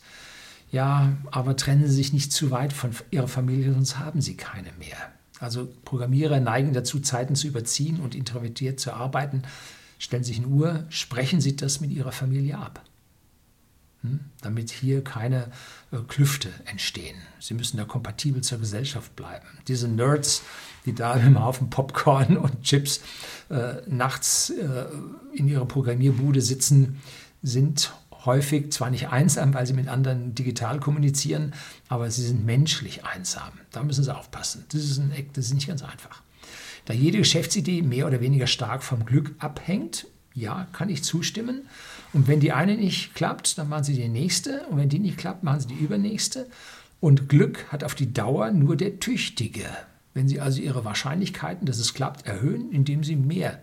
Ja, 0.73 1.19
aber 1.31 1.55
trennen 1.55 1.87
Sie 1.87 1.97
sich 1.97 2.15
nicht 2.15 2.33
zu 2.33 2.51
weit 2.51 2.73
von 2.73 2.93
Ihrer 3.11 3.29
Familie, 3.29 3.75
sonst 3.75 3.99
haben 3.99 4.23
Sie 4.23 4.39
keine 4.39 4.73
mehr. 4.79 5.13
Also 5.41 5.69
Programmierer 5.85 6.41
neigen 6.41 6.73
dazu, 6.73 7.01
Zeiten 7.01 7.35
zu 7.35 7.47
überziehen 7.47 8.01
und 8.01 8.15
introvertiert 8.15 8.81
zu 8.81 8.93
arbeiten. 8.93 9.43
Stellen 9.99 10.25
Sie 10.25 10.33
sich 10.33 10.45
eine 10.45 10.49
Uhr, 10.49 10.85
sprechen 10.89 11.41
Sie 11.41 11.57
das 11.57 11.81
mit 11.81 11.91
Ihrer 11.91 12.13
Familie 12.13 12.59
ab. 12.59 12.85
Hm? 14.03 14.21
Damit 14.43 14.71
hier 14.71 15.03
keine 15.03 15.51
äh, 15.91 15.99
Klüfte 16.07 16.51
entstehen. 16.67 17.17
Sie 17.41 17.55
müssen 17.55 17.79
da 17.79 17.85
kompatibel 17.85 18.43
zur 18.43 18.59
Gesellschaft 18.59 19.17
bleiben. 19.17 19.47
Diese 19.67 19.89
Nerds, 19.89 20.43
die 20.87 20.95
da 20.95 21.15
im 21.15 21.43
Haufen 21.43 21.69
Popcorn 21.69 22.37
und 22.37 22.63
Chips 22.63 23.01
äh, 23.51 23.75
nachts 23.87 24.51
äh, 24.51 24.87
in 25.35 25.49
ihrer 25.49 25.67
Programmierbude 25.67 26.41
sitzen, 26.41 27.01
sind 27.43 27.93
häufig 28.25 28.73
zwar 28.73 28.91
nicht 28.91 29.09
einsam, 29.09 29.55
weil 29.55 29.67
sie 29.67 29.73
mit 29.73 29.89
anderen 29.89 30.35
digital 30.35 30.81
kommunizieren, 30.81 31.55
aber 31.89 32.11
sie 32.11 32.23
sind 32.23 32.45
menschlich 32.45 33.05
einsam. 33.05 33.53
Da 33.71 33.83
müssen 33.83 34.05
sie 34.05 34.15
aufpassen. 34.15 34.65
Das 34.71 34.83
ist 34.83 34.99
ein 34.99 35.13
Eck, 35.13 35.33
das 35.35 35.47
ist 35.47 35.55
nicht 35.55 35.69
ganz 35.69 35.83
einfach. 35.83 36.23
Da 36.85 36.95
jede 36.95 37.19
Geschäftsidee 37.19 37.83
mehr 37.83 38.07
oder 38.07 38.21
weniger 38.21 38.47
stark 38.47 38.83
vom 38.83 39.05
Glück 39.05 39.35
abhängt, 39.39 40.07
ja, 40.35 40.67
kann 40.73 40.89
ich 40.89 41.05
zustimmen. 41.05 41.63
Und 42.13 42.29
wenn 42.29 42.41
die 42.41 42.53
eine 42.53 42.77
nicht 42.77 43.15
klappt, 43.15 43.59
dann 43.59 43.69
machen 43.69 43.85
sie 43.85 43.95
die 43.95 44.09
nächste. 44.09 44.67
Und 44.69 44.79
wenn 44.79 44.89
die 44.89 44.99
nicht 44.99 45.19
klappt, 45.19 45.43
machen 45.43 45.61
sie 45.61 45.69
die 45.69 45.75
übernächste. 45.75 46.47
Und 47.01 47.29
Glück 47.29 47.67
hat 47.71 47.85
auf 47.85 47.95
die 47.95 48.13
Dauer 48.13 48.51
nur 48.51 48.77
der 48.77 49.01
Tüchtige. 49.01 49.67
Wenn 50.15 50.27
Sie 50.29 50.41
also 50.41 50.61
Ihre 50.61 50.85
Wahrscheinlichkeiten, 50.85 51.67
dass 51.67 51.79
es 51.79 51.95
klappt, 51.95 52.27
erhöhen, 52.27 52.73
indem 52.73 53.05
Sie 53.05 53.15
mehr 53.15 53.63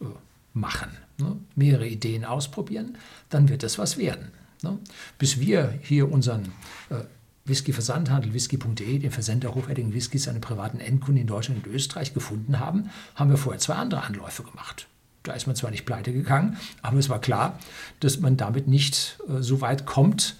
äh, 0.00 0.06
machen 0.54 0.90
ne, 1.18 1.36
mehrere 1.54 1.86
Ideen 1.86 2.24
ausprobieren, 2.24 2.96
dann 3.28 3.48
wird 3.48 3.62
das 3.62 3.78
was 3.78 3.98
werden. 3.98 4.30
Ne? 4.62 4.78
Bis 5.18 5.38
wir 5.40 5.78
hier 5.82 6.10
unseren 6.10 6.52
äh, 6.90 7.04
Whisky-Versandhandel, 7.44 8.32
whisky.de, 8.32 8.98
den 8.98 9.10
Versender 9.10 9.54
hochwertigen 9.54 9.92
Whiskys 9.92 10.28
an 10.28 10.40
privaten 10.40 10.80
Endkunden 10.80 11.20
in 11.20 11.26
Deutschland 11.26 11.66
und 11.66 11.72
Österreich 11.72 12.14
gefunden 12.14 12.58
haben, 12.58 12.90
haben 13.14 13.30
wir 13.30 13.36
vorher 13.36 13.60
zwei 13.60 13.74
andere 13.74 14.02
Anläufe 14.02 14.42
gemacht. 14.42 14.86
Da 15.24 15.32
ist 15.32 15.46
man 15.46 15.56
zwar 15.56 15.70
nicht 15.70 15.86
pleite 15.86 16.12
gegangen, 16.12 16.56
aber 16.82 16.98
es 16.98 17.08
war 17.08 17.20
klar, 17.20 17.58
dass 18.00 18.20
man 18.20 18.36
damit 18.36 18.66
nicht 18.68 19.18
äh, 19.28 19.42
so 19.42 19.60
weit 19.60 19.86
kommt, 19.86 20.36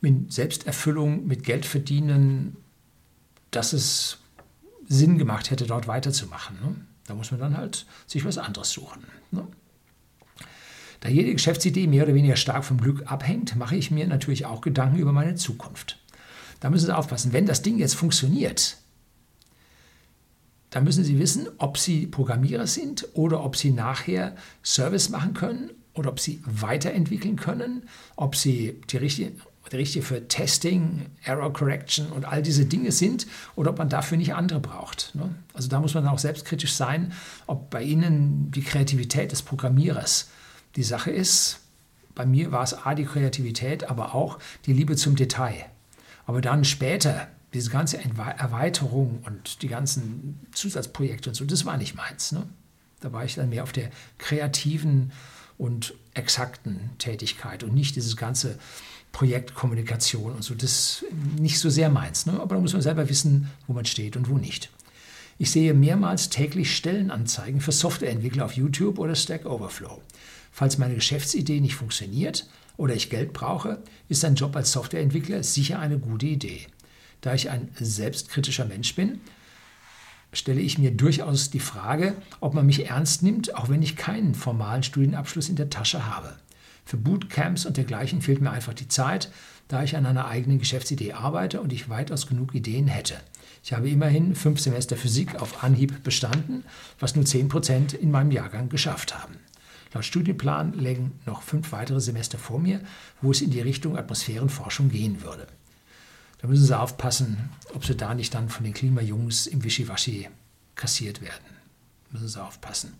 mit 0.00 0.32
Selbsterfüllung, 0.32 1.28
mit 1.28 1.44
Geld 1.44 1.64
verdienen, 1.64 2.56
dass 3.52 3.72
es 3.72 4.18
Sinn 4.88 5.16
gemacht 5.16 5.50
hätte, 5.50 5.64
dort 5.66 5.86
weiterzumachen. 5.86 6.56
Ne? 6.60 6.74
Da 7.12 7.16
muss 7.16 7.30
man 7.30 7.40
dann 7.40 7.58
halt 7.58 7.84
sich 8.06 8.24
was 8.24 8.38
anderes 8.38 8.70
suchen. 8.70 9.04
Ne? 9.32 9.46
Da 11.00 11.10
jede 11.10 11.30
Geschäftsidee 11.30 11.86
mehr 11.86 12.04
oder 12.04 12.14
weniger 12.14 12.36
stark 12.36 12.64
vom 12.64 12.80
Glück 12.80 13.02
abhängt, 13.04 13.54
mache 13.54 13.76
ich 13.76 13.90
mir 13.90 14.06
natürlich 14.06 14.46
auch 14.46 14.62
Gedanken 14.62 14.96
über 14.96 15.12
meine 15.12 15.34
Zukunft. 15.34 15.98
Da 16.60 16.70
müssen 16.70 16.86
Sie 16.86 16.96
aufpassen, 16.96 17.34
wenn 17.34 17.44
das 17.44 17.60
Ding 17.60 17.76
jetzt 17.76 17.96
funktioniert, 17.96 18.78
dann 20.70 20.84
müssen 20.84 21.04
Sie 21.04 21.18
wissen, 21.18 21.48
ob 21.58 21.76
Sie 21.76 22.06
Programmierer 22.06 22.66
sind 22.66 23.06
oder 23.12 23.44
ob 23.44 23.56
Sie 23.56 23.72
nachher 23.72 24.34
Service 24.64 25.10
machen 25.10 25.34
können 25.34 25.70
oder 25.92 26.08
ob 26.08 26.18
Sie 26.18 26.42
weiterentwickeln 26.46 27.36
können, 27.36 27.90
ob 28.16 28.36
Sie 28.36 28.80
die 28.88 28.96
richtige, 28.96 29.32
die 29.70 29.76
richtige 29.76 30.04
für 30.04 30.26
Testing, 30.28 31.06
Error 31.22 31.52
Correction 31.52 32.10
und 32.10 32.24
all 32.24 32.42
diese 32.42 32.66
Dinge 32.66 32.92
sind 32.92 33.26
oder 33.54 33.70
ob 33.70 33.78
man 33.78 33.88
dafür 33.88 34.18
nicht 34.18 34.34
andere 34.34 34.60
braucht. 34.60 35.14
Ne? 35.14 35.34
Also 35.54 35.68
da 35.68 35.80
muss 35.80 35.94
man 35.94 36.06
auch 36.08 36.18
selbstkritisch 36.18 36.74
sein, 36.74 37.12
ob 37.46 37.70
bei 37.70 37.82
Ihnen 37.82 38.50
die 38.50 38.62
Kreativität 38.62 39.32
des 39.32 39.42
Programmierers 39.42 40.28
die 40.76 40.82
Sache 40.82 41.10
ist, 41.10 41.60
bei 42.14 42.26
mir 42.26 42.52
war 42.52 42.62
es 42.62 42.74
A, 42.74 42.94
die 42.94 43.04
Kreativität, 43.04 43.84
aber 43.84 44.14
auch 44.14 44.38
die 44.66 44.72
Liebe 44.72 44.96
zum 44.96 45.16
Detail. 45.16 45.66
Aber 46.26 46.40
dann 46.40 46.64
später, 46.64 47.28
diese 47.54 47.70
ganze 47.70 47.98
Erweiterung 47.98 49.22
und 49.24 49.62
die 49.62 49.68
ganzen 49.68 50.46
Zusatzprojekte 50.52 51.30
und 51.30 51.34
so, 51.34 51.44
das 51.44 51.64
war 51.64 51.76
nicht 51.76 51.94
meins. 51.94 52.32
Ne? 52.32 52.46
Da 53.00 53.12
war 53.12 53.24
ich 53.24 53.34
dann 53.34 53.48
mehr 53.48 53.62
auf 53.62 53.72
der 53.72 53.90
kreativen 54.18 55.12
und 55.58 55.94
exakten 56.14 56.90
Tätigkeit 56.98 57.62
und 57.62 57.74
nicht 57.74 57.96
dieses 57.96 58.16
ganze 58.16 58.58
Projektkommunikation 59.12 60.32
und 60.32 60.42
so. 60.42 60.54
Das 60.54 61.04
nicht 61.38 61.58
so 61.58 61.70
sehr 61.70 61.90
meins. 61.90 62.26
Ne? 62.26 62.40
Aber 62.40 62.56
da 62.56 62.60
muss 62.60 62.72
man 62.72 62.82
selber 62.82 63.08
wissen, 63.08 63.50
wo 63.66 63.72
man 63.72 63.84
steht 63.84 64.16
und 64.16 64.28
wo 64.28 64.38
nicht. 64.38 64.70
Ich 65.38 65.50
sehe 65.50 65.74
mehrmals 65.74 66.28
täglich 66.28 66.76
Stellenanzeigen 66.76 67.60
für 67.60 67.72
Softwareentwickler 67.72 68.44
auf 68.44 68.52
YouTube 68.52 68.98
oder 68.98 69.14
Stack 69.14 69.46
Overflow. 69.46 70.00
Falls 70.50 70.78
meine 70.78 70.94
Geschäftsidee 70.94 71.60
nicht 71.60 71.74
funktioniert 71.74 72.48
oder 72.76 72.94
ich 72.94 73.10
Geld 73.10 73.32
brauche, 73.32 73.82
ist 74.08 74.24
ein 74.24 74.34
Job 74.34 74.54
als 74.54 74.72
Softwareentwickler 74.72 75.42
sicher 75.42 75.78
eine 75.78 75.98
gute 75.98 76.26
Idee. 76.26 76.66
Da 77.22 77.34
ich 77.34 77.50
ein 77.50 77.68
selbstkritischer 77.78 78.66
Mensch 78.66 78.94
bin, 78.94 79.20
stelle 80.32 80.60
ich 80.60 80.78
mir 80.78 80.90
durchaus 80.90 81.50
die 81.50 81.60
Frage, 81.60 82.14
ob 82.40 82.54
man 82.54 82.66
mich 82.66 82.86
ernst 82.88 83.22
nimmt, 83.22 83.54
auch 83.54 83.68
wenn 83.68 83.82
ich 83.82 83.96
keinen 83.96 84.34
formalen 84.34 84.82
Studienabschluss 84.82 85.48
in 85.48 85.56
der 85.56 85.70
Tasche 85.70 86.06
habe. 86.06 86.36
Für 86.84 86.96
Bootcamps 86.96 87.66
und 87.66 87.76
dergleichen 87.76 88.22
fehlt 88.22 88.40
mir 88.40 88.50
einfach 88.50 88.74
die 88.74 88.88
Zeit, 88.88 89.30
da 89.68 89.82
ich 89.82 89.96
an 89.96 90.06
einer 90.06 90.26
eigenen 90.26 90.58
Geschäftsidee 90.58 91.12
arbeite 91.12 91.60
und 91.60 91.72
ich 91.72 91.88
weitaus 91.88 92.26
genug 92.26 92.54
Ideen 92.54 92.88
hätte. 92.88 93.16
Ich 93.64 93.72
habe 93.72 93.88
immerhin 93.88 94.34
fünf 94.34 94.60
Semester 94.60 94.96
Physik 94.96 95.40
auf 95.40 95.62
Anhieb 95.62 96.02
bestanden, 96.02 96.64
was 96.98 97.14
nur 97.14 97.24
zehn 97.24 97.48
Prozent 97.48 97.94
in 97.94 98.10
meinem 98.10 98.32
Jahrgang 98.32 98.68
geschafft 98.68 99.16
haben. 99.16 99.36
Laut 99.94 100.04
Studienplan 100.04 100.72
lägen 100.72 101.12
noch 101.26 101.42
fünf 101.42 101.72
weitere 101.72 102.00
Semester 102.00 102.38
vor 102.38 102.58
mir, 102.58 102.80
wo 103.20 103.30
es 103.30 103.40
in 103.40 103.50
die 103.50 103.60
Richtung 103.60 103.96
Atmosphärenforschung 103.96 104.88
gehen 104.88 105.22
würde. 105.22 105.46
Da 106.38 106.48
müssen 106.48 106.64
Sie 106.64 106.78
aufpassen, 106.78 107.50
ob 107.72 107.84
Sie 107.84 107.94
da 107.94 108.14
nicht 108.14 108.34
dann 108.34 108.48
von 108.48 108.64
den 108.64 108.74
Klimajungs 108.74 109.46
im 109.46 109.62
Wischiwaschi 109.62 110.28
kassiert 110.74 111.20
werden. 111.20 111.44
Da 112.04 112.18
müssen 112.18 112.28
Sie 112.28 112.42
aufpassen. 112.42 112.94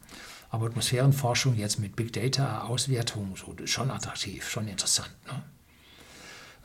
Aber 0.52 0.66
Atmosphärenforschung 0.66 1.56
jetzt 1.56 1.78
mit 1.78 1.96
Big 1.96 2.12
Data, 2.12 2.64
Auswertung, 2.64 3.34
so, 3.36 3.56
schon 3.64 3.90
attraktiv, 3.90 4.46
schon 4.50 4.68
interessant. 4.68 5.10
Ne? 5.26 5.42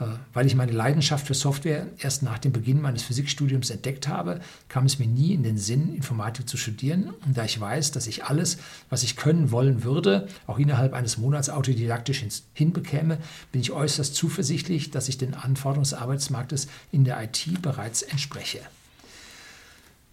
Äh, 0.06 0.18
weil 0.34 0.46
ich 0.46 0.56
meine 0.56 0.74
Leidenschaft 0.74 1.26
für 1.26 1.34
Software 1.34 1.88
erst 1.98 2.22
nach 2.22 2.38
dem 2.38 2.52
Beginn 2.52 2.82
meines 2.82 3.04
Physikstudiums 3.04 3.70
entdeckt 3.70 4.10
habe, 4.10 4.42
kam 4.68 4.86
es 4.86 5.00
mir 5.00 5.08
nie 5.08 5.34
in 5.34 5.42
den 5.42 5.58
Sinn, 5.58 5.96
Informatik 5.96 6.50
zu 6.50 6.58
studieren. 6.58 7.14
Und 7.26 7.38
da 7.38 7.46
ich 7.46 7.62
weiß, 7.62 7.92
dass 7.92 8.08
ich 8.08 8.26
alles, 8.26 8.58
was 8.90 9.04
ich 9.04 9.16
können 9.16 9.52
wollen 9.52 9.86
würde, 9.86 10.28
auch 10.48 10.60
innerhalb 10.60 10.92
eines 10.92 11.18
Monats 11.18 11.50
autodidaktisch 11.50 12.26
hinbekäme, 12.52 13.20
bin 13.54 13.62
ich 13.62 13.72
äußerst 13.72 14.14
zuversichtlich, 14.14 14.92
dass 14.92 15.08
ich 15.08 15.18
den 15.18 15.34
Anforderungen 15.34 15.86
des 15.86 15.94
Arbeitsmarktes 15.94 16.68
in 16.92 17.06
der 17.06 17.24
IT 17.24 17.62
bereits 17.62 18.02
entspreche. 18.02 18.60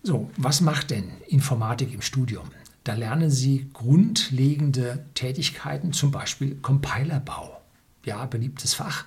So, 0.04 0.30
was 0.36 0.60
macht 0.60 0.90
denn 0.90 1.10
Informatik 1.26 1.92
im 1.92 2.02
Studium? 2.02 2.48
Da 2.84 2.94
lernen 2.94 3.30
Sie 3.30 3.70
grundlegende 3.72 5.06
Tätigkeiten, 5.14 5.92
zum 5.92 6.10
Beispiel 6.10 6.56
Compilerbau. 6.56 7.60
Ja, 8.04 8.26
beliebtes 8.26 8.74
Fach 8.74 9.06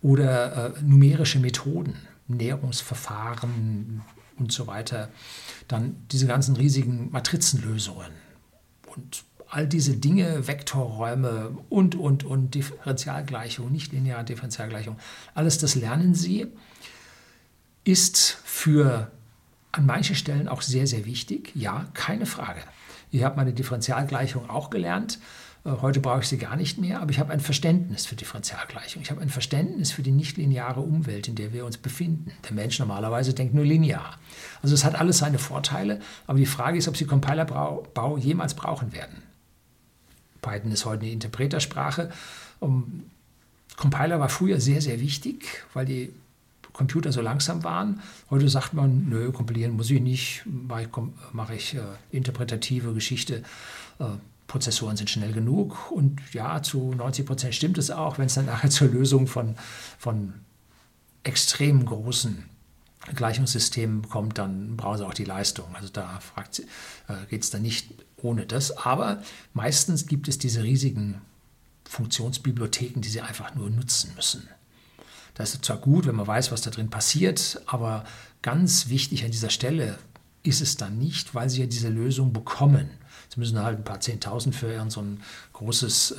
oder 0.00 0.74
äh, 0.76 0.82
numerische 0.82 1.38
Methoden, 1.38 1.96
Näherungsverfahren 2.28 4.02
und 4.38 4.52
so 4.52 4.66
weiter. 4.66 5.10
Dann 5.68 5.96
diese 6.10 6.26
ganzen 6.26 6.56
riesigen 6.56 7.10
Matrizenlösungen 7.10 8.12
und 8.86 9.24
all 9.48 9.66
diese 9.66 9.96
Dinge, 9.96 10.46
Vektorräume 10.46 11.56
und, 11.68 11.94
und, 11.94 12.24
und 12.24 12.54
Differentialgleichung, 12.54 13.70
nichtlineare 13.70 14.24
Differentialgleichung, 14.24 14.96
alles 15.34 15.58
das 15.58 15.74
lernen 15.74 16.14
Sie, 16.14 16.46
ist 17.84 18.38
für 18.44 19.10
an 19.70 19.86
manchen 19.86 20.16
Stellen 20.16 20.48
auch 20.48 20.62
sehr, 20.62 20.86
sehr 20.86 21.04
wichtig. 21.04 21.52
Ja, 21.54 21.86
keine 21.94 22.26
Frage. 22.26 22.62
Ich 23.10 23.22
habe 23.22 23.36
meine 23.36 23.52
Differentialgleichung 23.52 24.50
auch 24.50 24.70
gelernt 24.70 25.18
äh, 25.66 25.82
heute 25.82 26.00
brauche 26.00 26.20
ich 26.20 26.28
sie 26.28 26.38
gar 26.38 26.56
nicht 26.56 26.78
mehr, 26.78 27.00
aber 27.00 27.10
ich 27.10 27.18
habe 27.18 27.32
ein 27.32 27.40
Verständnis 27.40 28.06
für 28.06 28.14
Differentialgleichung. 28.14 29.02
Ich 29.02 29.10
habe 29.10 29.20
ein 29.20 29.28
Verständnis 29.28 29.92
für 29.92 30.02
die 30.02 30.12
nichtlineare 30.12 30.80
Umwelt, 30.80 31.28
in 31.28 31.34
der 31.34 31.52
wir 31.52 31.66
uns 31.66 31.76
befinden. 31.76 32.30
Der 32.44 32.52
Mensch 32.52 32.78
normalerweise 32.78 33.34
denkt 33.34 33.54
nur 33.54 33.64
linear. 33.64 34.18
Also 34.62 34.74
es 34.74 34.84
hat 34.84 34.94
alles 34.94 35.18
seine 35.18 35.38
Vorteile, 35.38 36.00
aber 36.26 36.38
die 36.38 36.46
Frage 36.46 36.78
ist, 36.78 36.88
ob 36.88 36.96
Sie 36.96 37.06
Compilerbau 37.06 38.16
jemals 38.16 38.54
brauchen 38.54 38.92
werden. 38.92 39.22
Python 40.40 40.70
ist 40.70 40.84
heute 40.84 41.02
eine 41.02 41.10
Interpretersprache. 41.10 42.10
Compiler 43.76 44.20
war 44.20 44.28
früher 44.28 44.60
sehr, 44.60 44.80
sehr 44.80 45.00
wichtig, 45.00 45.64
weil 45.74 45.86
die 45.86 46.12
Computer 46.76 47.10
so 47.10 47.22
langsam 47.22 47.64
waren. 47.64 48.00
Heute 48.28 48.48
sagt 48.50 48.74
man, 48.74 49.08
nö, 49.08 49.32
kompilieren 49.32 49.72
muss 49.72 49.90
ich 49.90 50.00
nicht, 50.00 50.44
mache 51.32 51.54
ich, 51.54 51.74
äh, 51.74 51.80
interpretative 52.10 52.92
Geschichte. 52.92 53.42
Äh, 53.98 54.04
Prozessoren 54.46 54.96
sind 54.96 55.10
schnell 55.10 55.32
genug 55.32 55.90
und 55.90 56.20
ja, 56.32 56.62
zu 56.62 56.92
90 56.92 57.26
Prozent 57.26 57.54
stimmt 57.54 57.78
es 57.78 57.90
auch, 57.90 58.18
wenn 58.18 58.26
es 58.26 58.34
dann 58.34 58.46
nachher 58.46 58.70
zur 58.78 58.88
Lösung 58.88 59.26
von, 59.26 59.56
von 59.98 60.34
extrem 61.24 61.84
großen 61.84 62.44
Gleichungssystemen 63.14 64.08
kommt, 64.08 64.38
dann 64.38 64.76
brauchen 64.76 64.98
sie 64.98 65.06
auch 65.06 65.14
die 65.14 65.24
Leistung. 65.24 65.74
Also 65.74 65.88
da 65.88 66.20
äh, 67.08 67.26
geht 67.30 67.42
es 67.42 67.50
dann 67.50 67.62
nicht 67.62 67.88
ohne 68.16 68.46
das. 68.46 68.76
Aber 68.76 69.22
meistens 69.54 70.06
gibt 70.06 70.28
es 70.28 70.38
diese 70.38 70.62
riesigen 70.62 71.22
Funktionsbibliotheken, 71.88 73.00
die 73.00 73.08
sie 73.08 73.20
einfach 73.22 73.54
nur 73.54 73.70
nutzen 73.70 74.12
müssen. 74.14 74.48
Das 75.36 75.54
ist 75.54 75.64
zwar 75.64 75.76
gut, 75.76 76.06
wenn 76.06 76.16
man 76.16 76.26
weiß, 76.26 76.50
was 76.50 76.62
da 76.62 76.70
drin 76.70 76.90
passiert, 76.90 77.60
aber 77.66 78.04
ganz 78.42 78.88
wichtig 78.88 79.24
an 79.24 79.30
dieser 79.30 79.50
Stelle 79.50 79.98
ist 80.42 80.60
es 80.60 80.76
dann 80.76 80.98
nicht, 80.98 81.34
weil 81.34 81.50
sie 81.50 81.60
ja 81.60 81.66
diese 81.66 81.90
Lösung 81.90 82.32
bekommen. 82.32 82.90
Sie 83.28 83.40
müssen 83.40 83.58
halt 83.62 83.78
ein 83.78 83.84
paar 83.84 84.00
Zehntausend 84.00 84.54
für 84.54 84.72
irgend 84.72 84.92
so 84.92 85.02
ein 85.02 85.20
großes 85.52 86.12
äh, 86.12 86.14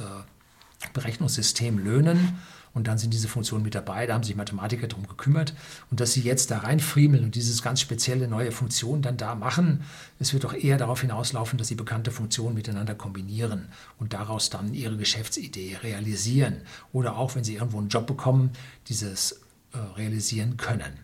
Berechnungssystem 0.93 1.80
löhnen. 1.80 2.38
Und 2.78 2.86
dann 2.86 3.00
sind 3.00 3.12
diese 3.12 3.28
Funktionen 3.28 3.63
mit 3.63 3.74
dabei, 3.74 4.06
da 4.06 4.13
haben 4.13 4.24
sich 4.24 4.36
Mathematiker 4.36 4.86
darum 4.86 5.08
gekümmert. 5.08 5.56
Und 5.90 6.00
dass 6.00 6.13
sie 6.13 6.22
jetzt 6.22 6.52
da 6.52 6.60
reinfriemeln 6.60 7.24
und 7.24 7.34
dieses 7.34 7.63
ganz 7.63 7.82
spezielle 7.82 8.28
neue 8.28 8.52
Funktion 8.52 9.02
dann 9.02 9.18
da 9.18 9.34
machen, 9.34 9.82
es 10.20 10.32
wird 10.32 10.44
doch 10.44 10.54
eher 10.54 10.78
darauf 10.78 11.02
hinauslaufen, 11.02 11.58
dass 11.58 11.70
sie 11.70 11.76
bekannte 11.76 12.12
Funktionen 12.12 12.54
miteinander 12.54 12.94
kombinieren 12.94 13.70
und 13.98 14.13
daraus 14.13 14.52
dann 14.52 14.76
ihre 14.76 14.96
Geschäftsidee 14.96 15.78
realisieren. 15.82 16.62
Oder 16.94 17.18
auch, 17.18 17.34
wenn 17.34 17.44
sie 17.44 17.56
irgendwo 17.56 17.80
einen 17.80 17.90
Job 17.90 18.06
bekommen, 18.06 18.52
dieses 18.90 19.42
äh, 19.74 19.80
realisieren 19.96 20.58
können. 20.58 21.00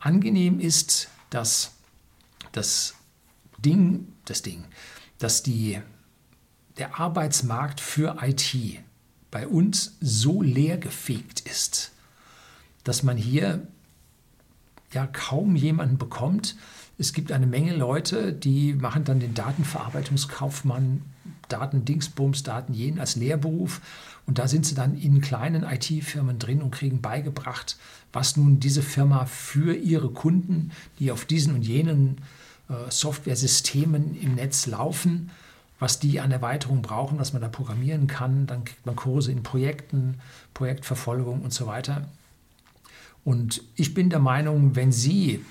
Angenehm 0.00 0.58
ist, 0.58 1.08
dass 1.30 1.70
das 2.50 2.94
Ding, 3.58 4.12
das 4.24 4.42
Ding, 4.42 4.64
dass 5.18 5.44
die, 5.44 5.80
der 6.78 6.98
Arbeitsmarkt 6.98 7.80
für 7.80 8.16
IT 8.22 8.82
bei 9.36 9.46
uns 9.46 9.98
so 10.00 10.40
leergefegt 10.40 11.40
ist, 11.40 11.92
dass 12.84 13.02
man 13.02 13.18
hier 13.18 13.68
ja 14.94 15.06
kaum 15.06 15.56
jemanden 15.56 15.98
bekommt. 15.98 16.56
Es 16.96 17.12
gibt 17.12 17.30
eine 17.30 17.46
Menge 17.46 17.76
Leute, 17.76 18.32
die 18.32 18.72
machen 18.72 19.04
dann 19.04 19.20
den 19.20 19.34
Datenverarbeitungskaufmann, 19.34 21.02
Datendingsbums, 21.50 22.44
Daten 22.44 22.72
jeden 22.72 22.98
als 22.98 23.16
Lehrberuf. 23.16 23.82
Und 24.24 24.38
da 24.38 24.48
sind 24.48 24.64
sie 24.64 24.74
dann 24.74 24.96
in 24.96 25.20
kleinen 25.20 25.64
IT-Firmen 25.64 26.38
drin 26.38 26.62
und 26.62 26.70
kriegen 26.70 27.02
beigebracht, 27.02 27.76
was 28.14 28.38
nun 28.38 28.58
diese 28.58 28.80
Firma 28.80 29.26
für 29.26 29.76
ihre 29.76 30.08
Kunden, 30.08 30.70
die 30.98 31.12
auf 31.12 31.26
diesen 31.26 31.54
und 31.54 31.60
jenen 31.60 32.22
äh, 32.70 32.90
Software-Systemen 32.90 34.18
im 34.18 34.36
Netz 34.36 34.64
laufen, 34.66 35.30
was 35.78 35.98
die 35.98 36.20
an 36.20 36.32
Erweiterung 36.32 36.82
brauchen, 36.82 37.18
was 37.18 37.32
man 37.32 37.42
da 37.42 37.48
programmieren 37.48 38.06
kann. 38.06 38.46
Dann 38.46 38.64
kriegt 38.64 38.86
man 38.86 38.96
Kurse 38.96 39.32
in 39.32 39.42
Projekten, 39.42 40.20
Projektverfolgung 40.54 41.42
und 41.42 41.52
so 41.52 41.66
weiter. 41.66 42.08
Und 43.24 43.62
ich 43.74 43.92
bin 43.92 44.08
der 44.08 44.20
Meinung, 44.20 44.76
wenn 44.76 44.92
Sie 44.92 45.44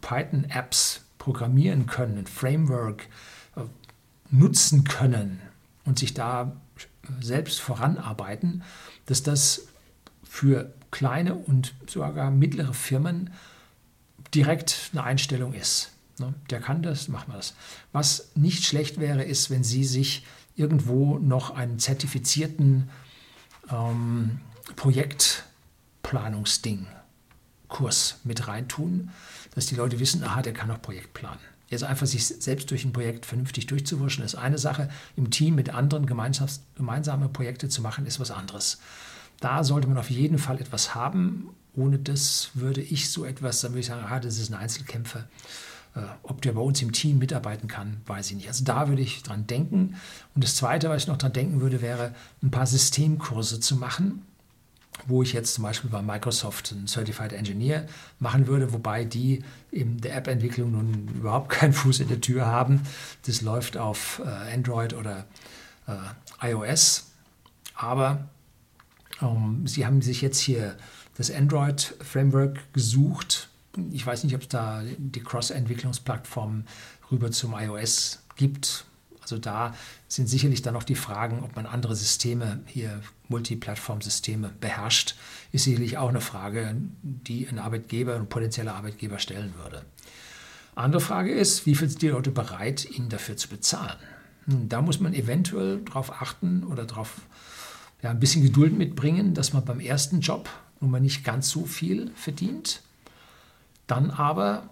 Python-Apps 0.00 1.02
programmieren 1.18 1.86
können, 1.86 2.18
ein 2.18 2.26
Framework 2.26 3.08
äh, 3.56 3.62
nutzen 4.30 4.84
können 4.84 5.40
und 5.84 5.98
sich 5.98 6.14
da 6.14 6.52
selbst 7.20 7.60
voranarbeiten, 7.60 8.62
dass 9.06 9.22
das 9.22 9.66
für 10.22 10.72
kleine 10.90 11.34
und 11.34 11.74
sogar 11.86 12.30
mittlere 12.30 12.74
Firmen 12.74 13.30
direkt 14.34 14.90
eine 14.92 15.04
Einstellung 15.04 15.52
ist. 15.52 15.92
Ne? 16.18 16.34
Der 16.50 16.60
kann 16.60 16.82
das, 16.82 17.08
machen 17.08 17.32
wir 17.32 17.36
das. 17.36 17.54
Was 17.92 18.30
nicht 18.34 18.64
schlecht 18.64 19.00
wäre, 19.00 19.22
ist, 19.22 19.50
wenn 19.50 19.64
Sie 19.64 19.84
sich 19.84 20.24
irgendwo 20.54 21.18
noch 21.18 21.50
einen 21.50 21.78
zertifizierten 21.78 22.88
ähm, 23.70 24.40
Projektplanungsding, 24.76 26.86
Kurs 27.68 28.20
mit 28.24 28.48
reintun, 28.48 29.10
dass 29.54 29.66
die 29.66 29.74
Leute 29.74 29.98
wissen, 29.98 30.24
aha, 30.24 30.42
der 30.42 30.52
kann 30.52 30.70
auch 30.70 30.80
Projekt 30.80 31.14
planen. 31.14 31.40
Jetzt 31.68 31.82
einfach 31.82 32.06
sich 32.06 32.24
selbst 32.26 32.70
durch 32.70 32.84
ein 32.84 32.92
Projekt 32.92 33.26
vernünftig 33.26 33.66
durchzuwurschen, 33.66 34.24
ist 34.24 34.36
eine 34.36 34.58
Sache. 34.58 34.88
Im 35.16 35.30
Team 35.30 35.56
mit 35.56 35.70
anderen 35.70 36.06
gemeinsame 36.06 37.28
Projekte 37.28 37.68
zu 37.68 37.82
machen, 37.82 38.06
ist 38.06 38.20
was 38.20 38.30
anderes. 38.30 38.78
Da 39.40 39.64
sollte 39.64 39.88
man 39.88 39.98
auf 39.98 40.10
jeden 40.10 40.38
Fall 40.38 40.60
etwas 40.60 40.94
haben. 40.94 41.50
Ohne 41.74 41.98
das 41.98 42.50
würde 42.54 42.80
ich 42.80 43.10
so 43.10 43.24
etwas, 43.24 43.60
dann 43.60 43.72
würde 43.72 43.80
ich 43.80 43.86
sagen, 43.86 44.04
aha, 44.04 44.20
das 44.20 44.38
ist 44.38 44.50
ein 44.50 44.54
Einzelkämpfer. 44.54 45.28
Äh, 45.96 46.00
ob 46.22 46.42
der 46.42 46.52
bei 46.52 46.60
uns 46.60 46.82
im 46.82 46.92
Team 46.92 47.18
mitarbeiten 47.18 47.68
kann, 47.68 48.02
weiß 48.06 48.30
ich 48.30 48.36
nicht. 48.36 48.48
Also 48.48 48.64
da 48.64 48.88
würde 48.88 49.00
ich 49.02 49.22
dran 49.22 49.46
denken. 49.46 49.96
Und 50.34 50.44
das 50.44 50.54
Zweite, 50.54 50.90
was 50.90 51.02
ich 51.02 51.08
noch 51.08 51.16
dran 51.16 51.32
denken 51.32 51.60
würde, 51.60 51.80
wäre, 51.80 52.14
ein 52.42 52.50
paar 52.50 52.66
Systemkurse 52.66 53.60
zu 53.60 53.76
machen. 53.76 54.22
wo 55.06 55.22
ich 55.22 55.34
jetzt 55.34 55.52
zum 55.52 55.62
Beispiel 55.62 55.90
bei 55.90 56.00
Microsoft 56.00 56.72
einen 56.72 56.86
Certified 56.86 57.34
Engineer 57.34 57.86
machen 58.18 58.46
würde, 58.46 58.72
wobei 58.72 59.04
die 59.04 59.44
in 59.70 60.00
der 60.00 60.16
App-Entwicklung 60.16 60.72
nun 60.72 61.08
überhaupt 61.14 61.50
keinen 61.50 61.74
Fuß 61.74 62.00
in 62.00 62.08
der 62.08 62.22
Tür 62.22 62.46
haben. 62.46 62.80
Das 63.26 63.42
läuft 63.42 63.76
auf 63.76 64.22
äh, 64.24 64.54
Android 64.54 64.94
oder 64.94 65.26
äh, 65.86 66.50
iOS. 66.50 67.10
Aber 67.74 68.28
ähm, 69.20 69.66
sie 69.66 69.84
haben 69.84 70.00
sich 70.00 70.22
jetzt 70.22 70.38
hier 70.38 70.76
das 71.18 71.30
Android-Framework 71.30 72.72
gesucht. 72.72 73.50
Ich 73.92 74.06
weiß 74.06 74.24
nicht, 74.24 74.34
ob 74.34 74.42
es 74.42 74.48
da 74.48 74.82
die 74.98 75.22
Cross-Entwicklungsplattform 75.22 76.64
rüber 77.10 77.30
zum 77.30 77.54
iOS 77.54 78.22
gibt. 78.36 78.84
Also 79.22 79.38
da 79.38 79.74
sind 80.06 80.28
sicherlich 80.28 80.62
dann 80.62 80.74
noch 80.74 80.84
die 80.84 80.94
Fragen, 80.94 81.42
ob 81.42 81.56
man 81.56 81.66
andere 81.66 81.96
Systeme 81.96 82.60
hier, 82.66 83.00
Multiplattform-Systeme 83.28 84.52
beherrscht, 84.60 85.16
ist 85.50 85.64
sicherlich 85.64 85.98
auch 85.98 86.08
eine 86.08 86.20
Frage, 86.20 86.76
die 87.02 87.48
ein 87.48 87.58
Arbeitgeber, 87.58 88.14
ein 88.14 88.28
potenzieller 88.28 88.76
Arbeitgeber 88.76 89.18
stellen 89.18 89.52
würde. 89.60 89.84
Andere 90.76 91.00
Frage 91.00 91.32
ist, 91.32 91.66
wie 91.66 91.74
viel 91.74 91.88
sind 91.88 92.02
die 92.02 92.08
Leute 92.08 92.30
bereit, 92.30 92.84
ihnen 92.84 93.08
dafür 93.08 93.36
zu 93.36 93.48
bezahlen? 93.48 93.96
Da 94.46 94.80
muss 94.80 95.00
man 95.00 95.12
eventuell 95.12 95.80
darauf 95.80 96.22
achten 96.22 96.62
oder 96.62 96.84
darauf 96.84 97.22
ja, 98.02 98.10
ein 98.10 98.20
bisschen 98.20 98.44
Geduld 98.44 98.78
mitbringen, 98.78 99.34
dass 99.34 99.52
man 99.52 99.64
beim 99.64 99.80
ersten 99.80 100.20
Job 100.20 100.48
nun 100.80 100.90
mal 100.90 101.00
nicht 101.00 101.24
ganz 101.24 101.48
so 101.48 101.64
viel 101.64 102.12
verdient. 102.14 102.82
Dann 103.86 104.10
aber, 104.10 104.68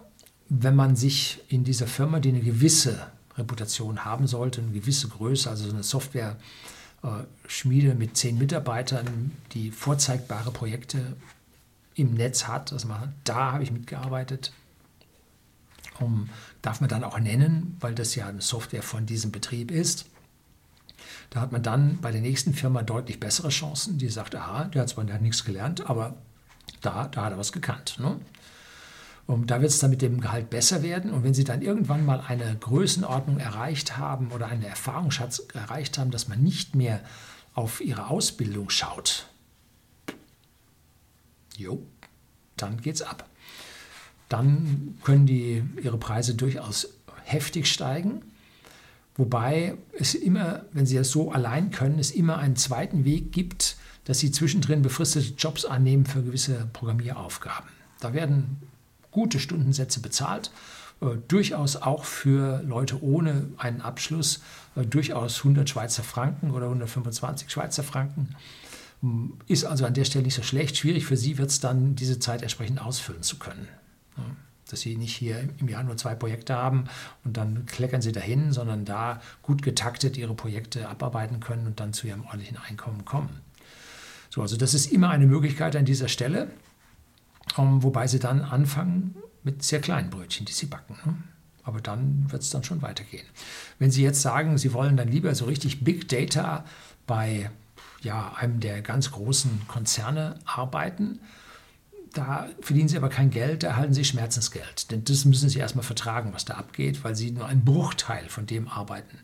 wenn 0.49 0.75
man 0.75 0.95
sich 0.95 1.41
in 1.49 1.63
dieser 1.63 1.87
Firma, 1.87 2.19
die 2.19 2.29
eine 2.29 2.41
gewisse 2.41 3.07
Reputation 3.37 4.05
haben 4.05 4.27
sollte, 4.27 4.61
eine 4.61 4.71
gewisse 4.71 5.07
Größe, 5.07 5.49
also 5.49 5.65
so 5.65 5.73
eine 5.73 5.81
Software-Schmiede 5.83 7.95
mit 7.95 8.17
zehn 8.17 8.37
Mitarbeitern, 8.37 9.31
die 9.53 9.71
vorzeigbare 9.71 10.51
Projekte 10.51 11.15
im 11.95 12.13
Netz 12.13 12.47
hat, 12.47 12.73
also 12.73 12.89
da 13.23 13.53
habe 13.53 13.63
ich 13.63 13.71
mitgearbeitet, 13.71 14.51
um, 15.99 16.29
darf 16.61 16.81
man 16.81 16.89
dann 16.89 17.03
auch 17.03 17.19
nennen, 17.19 17.77
weil 17.79 17.95
das 17.95 18.15
ja 18.15 18.27
eine 18.27 18.41
Software 18.41 18.83
von 18.83 19.05
diesem 19.05 19.31
Betrieb 19.31 19.71
ist. 19.71 20.05
Da 21.29 21.41
hat 21.41 21.51
man 21.51 21.63
dann 21.63 21.99
bei 22.01 22.11
der 22.11 22.21
nächsten 22.21 22.53
Firma 22.53 22.83
deutlich 22.83 23.19
bessere 23.19 23.49
Chancen. 23.49 23.97
Die 23.97 24.09
sagt, 24.09 24.35
aha, 24.35 24.65
der 24.65 24.81
hat 24.81 24.89
zwar 24.89 25.05
nichts 25.05 25.45
gelernt, 25.45 25.89
aber 25.89 26.15
da, 26.81 27.07
da 27.07 27.25
hat 27.25 27.31
er 27.31 27.37
was 27.37 27.51
gekannt. 27.51 27.97
Ne? 27.99 28.19
Und 29.27 29.49
da 29.49 29.61
wird 29.61 29.71
es 29.71 29.79
dann 29.79 29.89
mit 29.89 30.01
dem 30.01 30.21
Gehalt 30.21 30.49
besser 30.49 30.83
werden. 30.83 31.11
Und 31.11 31.23
wenn 31.23 31.33
Sie 31.33 31.43
dann 31.43 31.61
irgendwann 31.61 32.05
mal 32.05 32.21
eine 32.21 32.55
Größenordnung 32.59 33.39
erreicht 33.39 33.97
haben 33.97 34.31
oder 34.31 34.47
einen 34.47 34.63
Erfahrungsschatz 34.63 35.41
erreicht 35.53 35.97
haben, 35.97 36.11
dass 36.11 36.27
man 36.27 36.41
nicht 36.43 36.75
mehr 36.75 37.01
auf 37.55 37.81
Ihre 37.81 38.07
Ausbildung 38.07 38.69
schaut, 38.69 39.27
jo, 41.57 41.81
dann 42.55 42.81
geht's 42.81 43.01
ab. 43.01 43.27
Dann 44.29 44.97
können 45.03 45.25
die 45.25 45.63
Ihre 45.81 45.97
Preise 45.97 46.35
durchaus 46.35 46.89
heftig 47.23 47.71
steigen. 47.71 48.21
Wobei 49.15 49.77
es 49.97 50.13
immer, 50.13 50.65
wenn 50.71 50.85
Sie 50.85 50.97
das 50.97 51.09
so 51.09 51.31
allein 51.31 51.71
können, 51.71 51.99
es 51.99 52.11
immer 52.11 52.37
einen 52.37 52.57
zweiten 52.57 53.05
Weg 53.05 53.31
gibt, 53.31 53.77
dass 54.03 54.19
Sie 54.19 54.29
zwischendrin 54.31 54.83
befristete 54.83 55.33
Jobs 55.35 55.65
annehmen 55.65 56.05
für 56.05 56.21
gewisse 56.21 56.69
Programmieraufgaben. 56.73 57.69
Da 58.01 58.13
werden 58.13 58.61
gute 59.15 59.39
Stundensätze 59.39 60.01
bezahlt, 60.01 60.51
äh, 60.99 61.15
durchaus 61.29 61.77
auch 61.77 62.03
für 62.03 62.61
Leute 62.63 63.01
ohne 63.01 63.47
einen 63.57 63.79
Abschluss, 63.79 64.41
äh, 64.75 64.85
durchaus 64.85 65.37
100 65.37 65.69
Schweizer 65.69 66.03
Franken 66.03 66.51
oder 66.51 66.67
125 66.67 67.49
Schweizer 67.49 67.83
Franken. 67.83 68.35
Ähm, 69.01 69.37
ist 69.47 69.63
also 69.63 69.85
an 69.85 69.93
der 69.93 70.03
Stelle 70.03 70.25
nicht 70.25 70.35
so 70.35 70.43
schlecht. 70.43 70.75
Schwierig 70.75 71.05
für 71.05 71.15
Sie 71.15 71.37
wird 71.37 71.49
es 71.49 71.61
dann, 71.61 71.95
diese 71.95 72.19
Zeit 72.19 72.41
entsprechend 72.41 72.81
ausfüllen 72.81 73.23
zu 73.23 73.39
können. 73.39 73.69
Dass 74.69 74.81
sie 74.81 74.97
nicht 74.97 75.15
hier 75.15 75.47
im 75.59 75.69
Jahr 75.69 75.83
nur 75.83 75.95
zwei 75.95 76.15
Projekte 76.15 76.55
haben 76.55 76.85
und 77.23 77.37
dann 77.37 77.67
kleckern 77.67 78.01
sie 78.01 78.11
dahin, 78.11 78.51
sondern 78.51 78.83
da 78.83 79.21
gut 79.43 79.61
getaktet 79.61 80.17
ihre 80.17 80.33
Projekte 80.33 80.89
abarbeiten 80.89 81.39
können 81.39 81.67
und 81.67 81.79
dann 81.79 81.93
zu 81.93 82.07
ihrem 82.07 82.25
ordentlichen 82.25 82.57
Einkommen 82.57 83.05
kommen. 83.05 83.29
So, 84.31 84.41
also 84.41 84.57
das 84.57 84.73
ist 84.73 84.91
immer 84.91 85.09
eine 85.09 85.27
Möglichkeit 85.27 85.75
an 85.75 85.85
dieser 85.85 86.07
Stelle, 86.07 86.49
um, 87.57 87.65
ähm, 87.65 87.83
wobei 87.83 88.07
sie 88.07 88.19
dann 88.19 88.41
anfangen 88.41 89.15
mit 89.43 89.63
sehr 89.63 89.81
kleinen 89.81 90.09
Brötchen, 90.09 90.45
die 90.45 90.53
sie 90.53 90.65
backen. 90.65 90.97
Ne? 91.05 91.15
Aber 91.63 91.81
dann 91.81 92.31
wird 92.31 92.43
es 92.43 92.49
dann 92.49 92.63
schon 92.63 92.81
weitergehen. 92.81 93.25
Wenn 93.79 93.89
Sie 93.89 94.03
jetzt 94.03 94.21
sagen, 94.21 94.57
Sie 94.59 94.73
wollen 94.73 94.97
dann 94.97 95.07
lieber 95.07 95.33
so 95.33 95.45
richtig 95.45 95.83
Big 95.83 96.07
Data 96.07 96.63
bei 97.07 97.49
ja, 98.01 98.33
einem 98.35 98.59
der 98.59 98.83
ganz 98.83 99.11
großen 99.11 99.67
Konzerne 99.67 100.39
arbeiten, 100.45 101.19
da 102.13 102.47
verdienen 102.61 102.87
sie 102.87 102.97
aber 102.97 103.09
kein 103.09 103.29
Geld, 103.29 103.63
da 103.63 103.69
erhalten 103.69 103.93
sie 103.93 104.05
Schmerzensgeld. 104.05 104.89
Denn 104.91 105.03
das 105.03 105.25
müssen 105.25 105.49
sie 105.49 105.59
erstmal 105.59 105.83
vertragen, 105.83 106.33
was 106.33 106.45
da 106.45 106.53
abgeht, 106.53 107.03
weil 107.03 107.15
sie 107.15 107.31
nur 107.31 107.45
einen 107.45 107.65
Bruchteil 107.65 108.29
von 108.29 108.45
dem 108.45 108.67
arbeiten, 108.67 109.19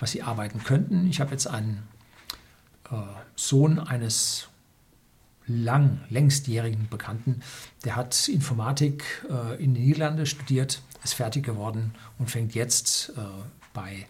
was 0.00 0.10
sie 0.10 0.22
arbeiten 0.22 0.64
könnten. 0.64 1.06
Ich 1.08 1.20
habe 1.20 1.30
jetzt 1.30 1.46
einen 1.46 1.86
äh, 2.90 2.96
Sohn 3.36 3.78
eines 3.78 4.48
lang, 5.46 6.00
längstjährigen 6.10 6.88
Bekannten, 6.88 7.40
der 7.84 7.96
hat 7.96 8.28
Informatik 8.28 9.04
äh, 9.30 9.62
in 9.62 9.74
den 9.74 9.84
Niederlanden 9.84 10.26
studiert, 10.26 10.82
ist 11.04 11.14
fertig 11.14 11.44
geworden 11.44 11.94
und 12.18 12.30
fängt 12.30 12.54
jetzt 12.54 13.12
äh, 13.16 13.20
bei 13.72 14.06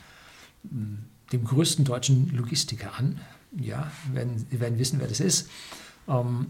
mh, 0.65 0.99
dem 1.33 1.45
größten 1.45 1.85
deutschen 1.85 2.31
Logistiker 2.35 2.95
an. 2.99 3.21
Ja, 3.59 3.91
werden, 4.13 4.47
Sie 4.51 4.61
werden 4.61 4.79
wissen, 4.79 5.01
wer 5.01 5.09
das 5.09 5.21
ist. 5.21 5.49
Ähm, 6.09 6.47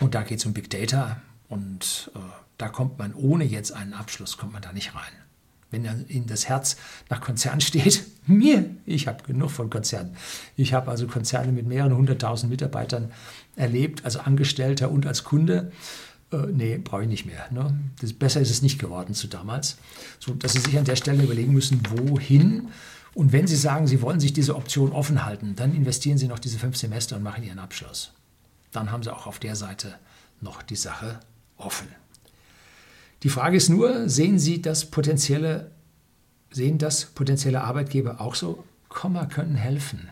und 0.00 0.14
da 0.14 0.22
geht 0.22 0.38
es 0.38 0.46
um 0.46 0.52
Big 0.52 0.70
Data 0.70 1.20
und 1.48 2.10
äh, 2.14 2.18
da 2.56 2.68
kommt 2.68 2.98
man 2.98 3.14
ohne 3.14 3.44
jetzt 3.44 3.72
einen 3.72 3.94
Abschluss, 3.94 4.36
kommt 4.36 4.52
man 4.52 4.62
da 4.62 4.72
nicht 4.72 4.94
rein. 4.94 5.12
Wenn 5.70 5.84
Ihnen 6.08 6.26
das 6.26 6.48
Herz 6.48 6.76
nach 7.08 7.20
Konzern 7.20 7.60
steht, 7.62 8.04
mir, 8.26 8.68
ich 8.86 9.06
habe 9.06 9.22
genug 9.24 9.50
von 9.50 9.70
Konzernen. 9.70 10.16
Ich 10.56 10.72
habe 10.72 10.90
also 10.90 11.06
Konzerne 11.06 11.52
mit 11.52 11.66
mehreren 11.66 11.96
hunderttausend 11.96 12.50
Mitarbeitern 12.50 13.10
erlebt, 13.56 14.04
als 14.04 14.16
Angestellter 14.16 14.90
und 14.90 15.06
als 15.06 15.24
Kunde. 15.24 15.72
Äh, 16.32 16.46
nee, 16.52 16.78
brauche 16.78 17.02
ich 17.02 17.08
nicht 17.08 17.26
mehr. 17.26 17.46
Ne? 17.50 17.78
Das, 18.00 18.12
besser 18.12 18.40
ist 18.40 18.50
es 18.50 18.62
nicht 18.62 18.78
geworden 18.78 19.14
zu 19.14 19.28
damals. 19.28 19.78
So, 20.18 20.34
dass 20.34 20.52
Sie 20.52 20.60
sich 20.60 20.78
an 20.78 20.84
der 20.84 20.96
Stelle 20.96 21.22
überlegen 21.22 21.52
müssen, 21.52 21.80
wohin. 21.90 22.68
Und 23.14 23.32
wenn 23.32 23.46
Sie 23.46 23.56
sagen, 23.56 23.86
Sie 23.86 24.02
wollen 24.02 24.20
sich 24.20 24.32
diese 24.32 24.56
Option 24.56 24.92
offen 24.92 25.24
halten, 25.24 25.54
dann 25.56 25.74
investieren 25.74 26.18
Sie 26.18 26.28
noch 26.28 26.38
diese 26.38 26.58
fünf 26.58 26.76
Semester 26.76 27.16
und 27.16 27.22
machen 27.22 27.44
Ihren 27.44 27.58
Abschluss 27.58 28.12
dann 28.72 28.90
haben 28.90 29.02
sie 29.02 29.14
auch 29.14 29.26
auf 29.26 29.38
der 29.38 29.56
Seite 29.56 29.94
noch 30.40 30.62
die 30.62 30.76
Sache 30.76 31.20
offen. 31.56 31.88
Die 33.22 33.28
Frage 33.28 33.56
ist 33.56 33.68
nur, 33.68 34.08
sehen 34.08 34.38
Sie 34.38 34.62
das 34.62 34.90
potenzielle, 34.90 35.70
sehen 36.50 36.78
das 36.78 37.06
potenzielle 37.06 37.62
Arbeitgeber 37.62 38.20
auch 38.20 38.34
so? 38.34 38.64
Komma 38.88 39.26
können 39.26 39.56
helfen. 39.56 40.08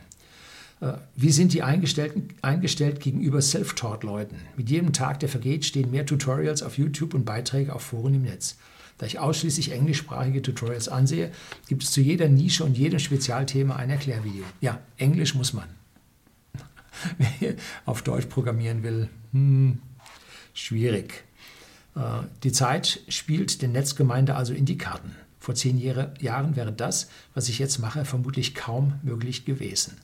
Äh, 0.80 0.94
wie 1.14 1.30
sind 1.30 1.52
die 1.52 1.62
eingestellt 1.62 3.00
gegenüber 3.00 3.40
Self-Taught-Leuten? 3.40 4.36
Mit 4.56 4.68
jedem 4.68 4.92
Tag, 4.92 5.20
der 5.20 5.28
vergeht, 5.28 5.64
stehen 5.64 5.90
mehr 5.90 6.04
Tutorials 6.04 6.62
auf 6.62 6.78
YouTube 6.78 7.14
und 7.14 7.24
Beiträge 7.24 7.74
auf 7.74 7.82
Foren 7.82 8.14
im 8.14 8.22
Netz. 8.22 8.56
Da 8.98 9.06
ich 9.06 9.18
ausschließlich 9.18 9.72
englischsprachige 9.72 10.42
Tutorials 10.42 10.88
ansehe, 10.88 11.30
gibt 11.68 11.82
es 11.82 11.90
zu 11.90 12.00
jeder 12.00 12.28
Nische 12.28 12.64
und 12.64 12.78
jedem 12.78 12.98
Spezialthema 12.98 13.76
ein 13.76 13.90
Erklärvideo. 13.90 14.44
Ja, 14.60 14.80
Englisch 14.96 15.34
muss 15.34 15.52
man. 15.52 15.68
wer 17.18 17.54
auf 17.84 18.02
Deutsch 18.02 18.26
programmieren 18.26 18.82
will, 18.82 19.08
hm, 19.32 19.78
schwierig. 20.54 21.25
Äh, 21.96 22.00
die 22.42 22.52
Zeit 22.52 23.00
spielt 23.08 23.62
der 23.62 23.68
Netzgemeinde 23.68 24.36
also 24.36 24.52
in 24.52 24.66
die 24.66 24.78
Karten. 24.78 25.16
Vor 25.40 25.54
zehn 25.54 25.78
Jahren 25.78 26.56
wäre 26.56 26.72
das, 26.72 27.08
was 27.34 27.48
ich 27.48 27.58
jetzt 27.58 27.78
mache, 27.78 28.04
vermutlich 28.04 28.54
kaum 28.54 28.94
möglich 29.02 29.44
gewesen. 29.44 29.96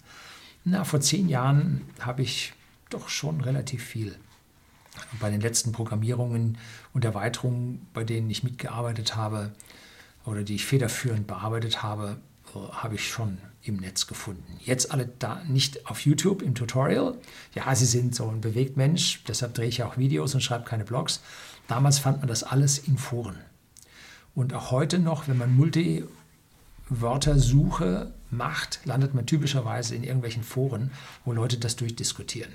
Na, 0.65 0.85
vor 0.85 1.01
zehn 1.01 1.29
Jahren 1.29 1.83
habe 1.99 2.23
ich 2.23 2.53
doch 2.91 3.09
schon 3.09 3.41
relativ 3.41 3.83
viel 3.83 4.17
bei 5.21 5.31
den 5.31 5.41
letzten 5.41 5.73
Programmierungen 5.73 6.59
und 6.93 7.05
Erweiterungen, 7.05 7.87
bei 7.95 8.05
denen 8.05 8.31
ich 8.31 8.45
mitgearbeitet 8.45 9.17
habe 9.17 9.53
oder 10.25 10.43
die 10.43 10.55
ich 10.55 10.67
federführend 10.67 11.27
bearbeitet 11.27 11.83
habe, 11.83 12.19
äh, 12.55 12.59
habe 12.73 12.95
ich 12.95 13.09
schon 13.09 13.39
im 13.65 13.77
Netz 13.77 14.07
gefunden. 14.07 14.59
Jetzt 14.61 14.91
alle 14.91 15.09
da 15.19 15.43
nicht 15.45 15.87
auf 15.87 16.01
YouTube 16.01 16.43
im 16.43 16.55
Tutorial. 16.55 17.17
Ja, 17.55 17.75
Sie 17.75 17.87
sind 17.87 18.15
so 18.15 18.29
ein 18.29 18.41
Bewegtmensch, 18.41 19.23
deshalb 19.27 19.55
drehe 19.55 19.69
ich 19.69 19.83
auch 19.83 19.97
Videos 19.97 20.35
und 20.35 20.41
schreibe 20.41 20.65
keine 20.65 20.85
Blogs. 20.85 21.21
Damals 21.73 21.99
fand 21.99 22.19
man 22.19 22.29
das 22.29 22.43
alles 22.43 22.77
in 22.77 22.99
Foren. 22.99 23.37
Und 24.35 24.53
auch 24.53 24.73
heute 24.73 24.99
noch, 24.99 25.27
wenn 25.27 25.39
man 25.39 25.57
Multi-Wörtersuche 25.57 28.13
macht, 28.31 28.81
landet 28.85 29.15
man 29.15 29.25
typischerweise 29.25 29.95
in 29.95 30.05
irgendwelchen 30.05 30.43
Foren, 30.43 30.91
wo 31.25 31.33
Leute 31.33 31.57
das 31.57 31.77
durchdiskutieren. 31.77 32.53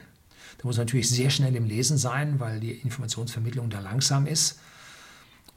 Da 0.60 0.67
muss 0.67 0.77
man 0.77 0.86
natürlich 0.86 1.10
sehr 1.10 1.32
schnell 1.32 1.56
im 1.56 1.65
Lesen 1.65 1.97
sein, 1.97 2.39
weil 2.39 2.60
die 2.60 2.73
Informationsvermittlung 2.73 3.71
da 3.71 3.80
langsam 3.80 4.27
ist. 4.27 4.60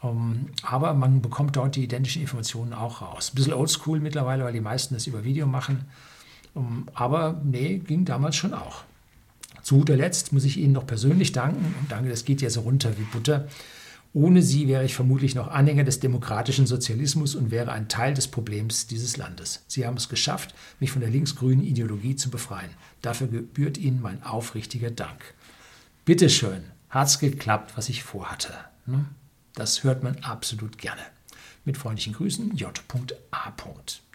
Ähm, 0.03 0.47
aber 0.63 0.95
man 0.95 1.21
bekommt 1.21 1.57
dort 1.57 1.77
die 1.77 1.85
identischen 1.85 2.23
Informationen 2.23 2.73
auch 2.73 3.03
raus. 3.03 3.31
Ein 3.31 3.35
bisschen 3.35 3.53
oldschool 3.53 4.01
mittlerweile, 4.01 4.45
weil 4.45 4.55
die 4.55 4.63
meisten 4.63 4.95
das 4.95 5.07
über 5.07 5.25
Video 5.25 5.47
machen. 5.47 5.85
Ähm, 6.57 6.89
aber 6.95 7.39
nee, 7.45 7.77
ging 7.77 8.07
damals 8.07 8.37
schon 8.37 8.55
auch. 8.55 8.85
Zu 9.63 9.79
guter 9.79 9.97
Letzt 9.97 10.33
muss 10.33 10.45
ich 10.45 10.57
Ihnen 10.57 10.73
noch 10.73 10.87
persönlich 10.87 11.33
danken 11.33 11.75
und 11.81 11.91
danke, 11.91 12.11
das 12.11 12.25
geht 12.25 12.43
ja 12.43 12.51
so 12.51 12.61
runter 12.61 12.97
wie 12.99 13.05
Butter. 13.05 13.49
Ohne 14.13 14.43
Sie 14.43 14.67
wäre 14.67 14.85
ich 14.85 14.95
vermutlich 14.95 15.37
noch 15.37 15.49
Anhänger 15.49 15.85
des 15.85 16.01
demokratischen 16.01 16.67
Sozialismus 16.67 17.37
und 17.37 17.53
wäre 17.53 17.71
ein 17.71 17.89
Teil 17.89 18.13
des 18.13 18.27
Problems 18.27 18.89
dieses 18.89 19.17
Landes. 19.17 19.65
Sie 19.69 19.87
haben 19.87 19.97
es 19.97 20.09
geschafft, 20.09 20.55
mich 20.81 20.91
von 20.91 21.01
der 21.01 21.11
linksgrünen 21.11 21.65
Ideologie 21.65 22.17
zu 22.17 22.29
befreien. 22.29 22.71
Dafür 23.03 23.29
gebührt 23.29 23.79
Ihnen 23.79 24.03
mein 24.03 24.23
aufrichtiger 24.25 24.91
Dank. 24.91 25.35
Bitteschön, 26.05 26.63
hat's 26.89 27.21
geklappt, 27.21 27.75
was 27.77 27.89
ich 27.89 28.03
vorhatte. 28.03 28.53
Ne? 28.87 29.05
Das 29.55 29.85
hört 29.85 30.03
man 30.03 30.17
absolut 30.25 30.79
gerne. 30.79 31.03
Mit 31.65 31.77
freundlichen 31.77 32.15
Grüßen, 32.15 32.57
J.A. 32.57 33.53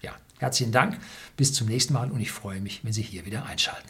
Ja, 0.01 0.11
herzlichen 0.39 0.71
Dank, 0.73 0.99
bis 1.37 1.53
zum 1.53 1.67
nächsten 1.67 1.93
Mal 1.93 2.11
und 2.11 2.19
ich 2.19 2.31
freue 2.31 2.59
mich, 2.59 2.83
wenn 2.83 2.91
Sie 2.91 3.03
hier 3.03 3.25
wieder 3.25 3.45
einschalten. 3.45 3.89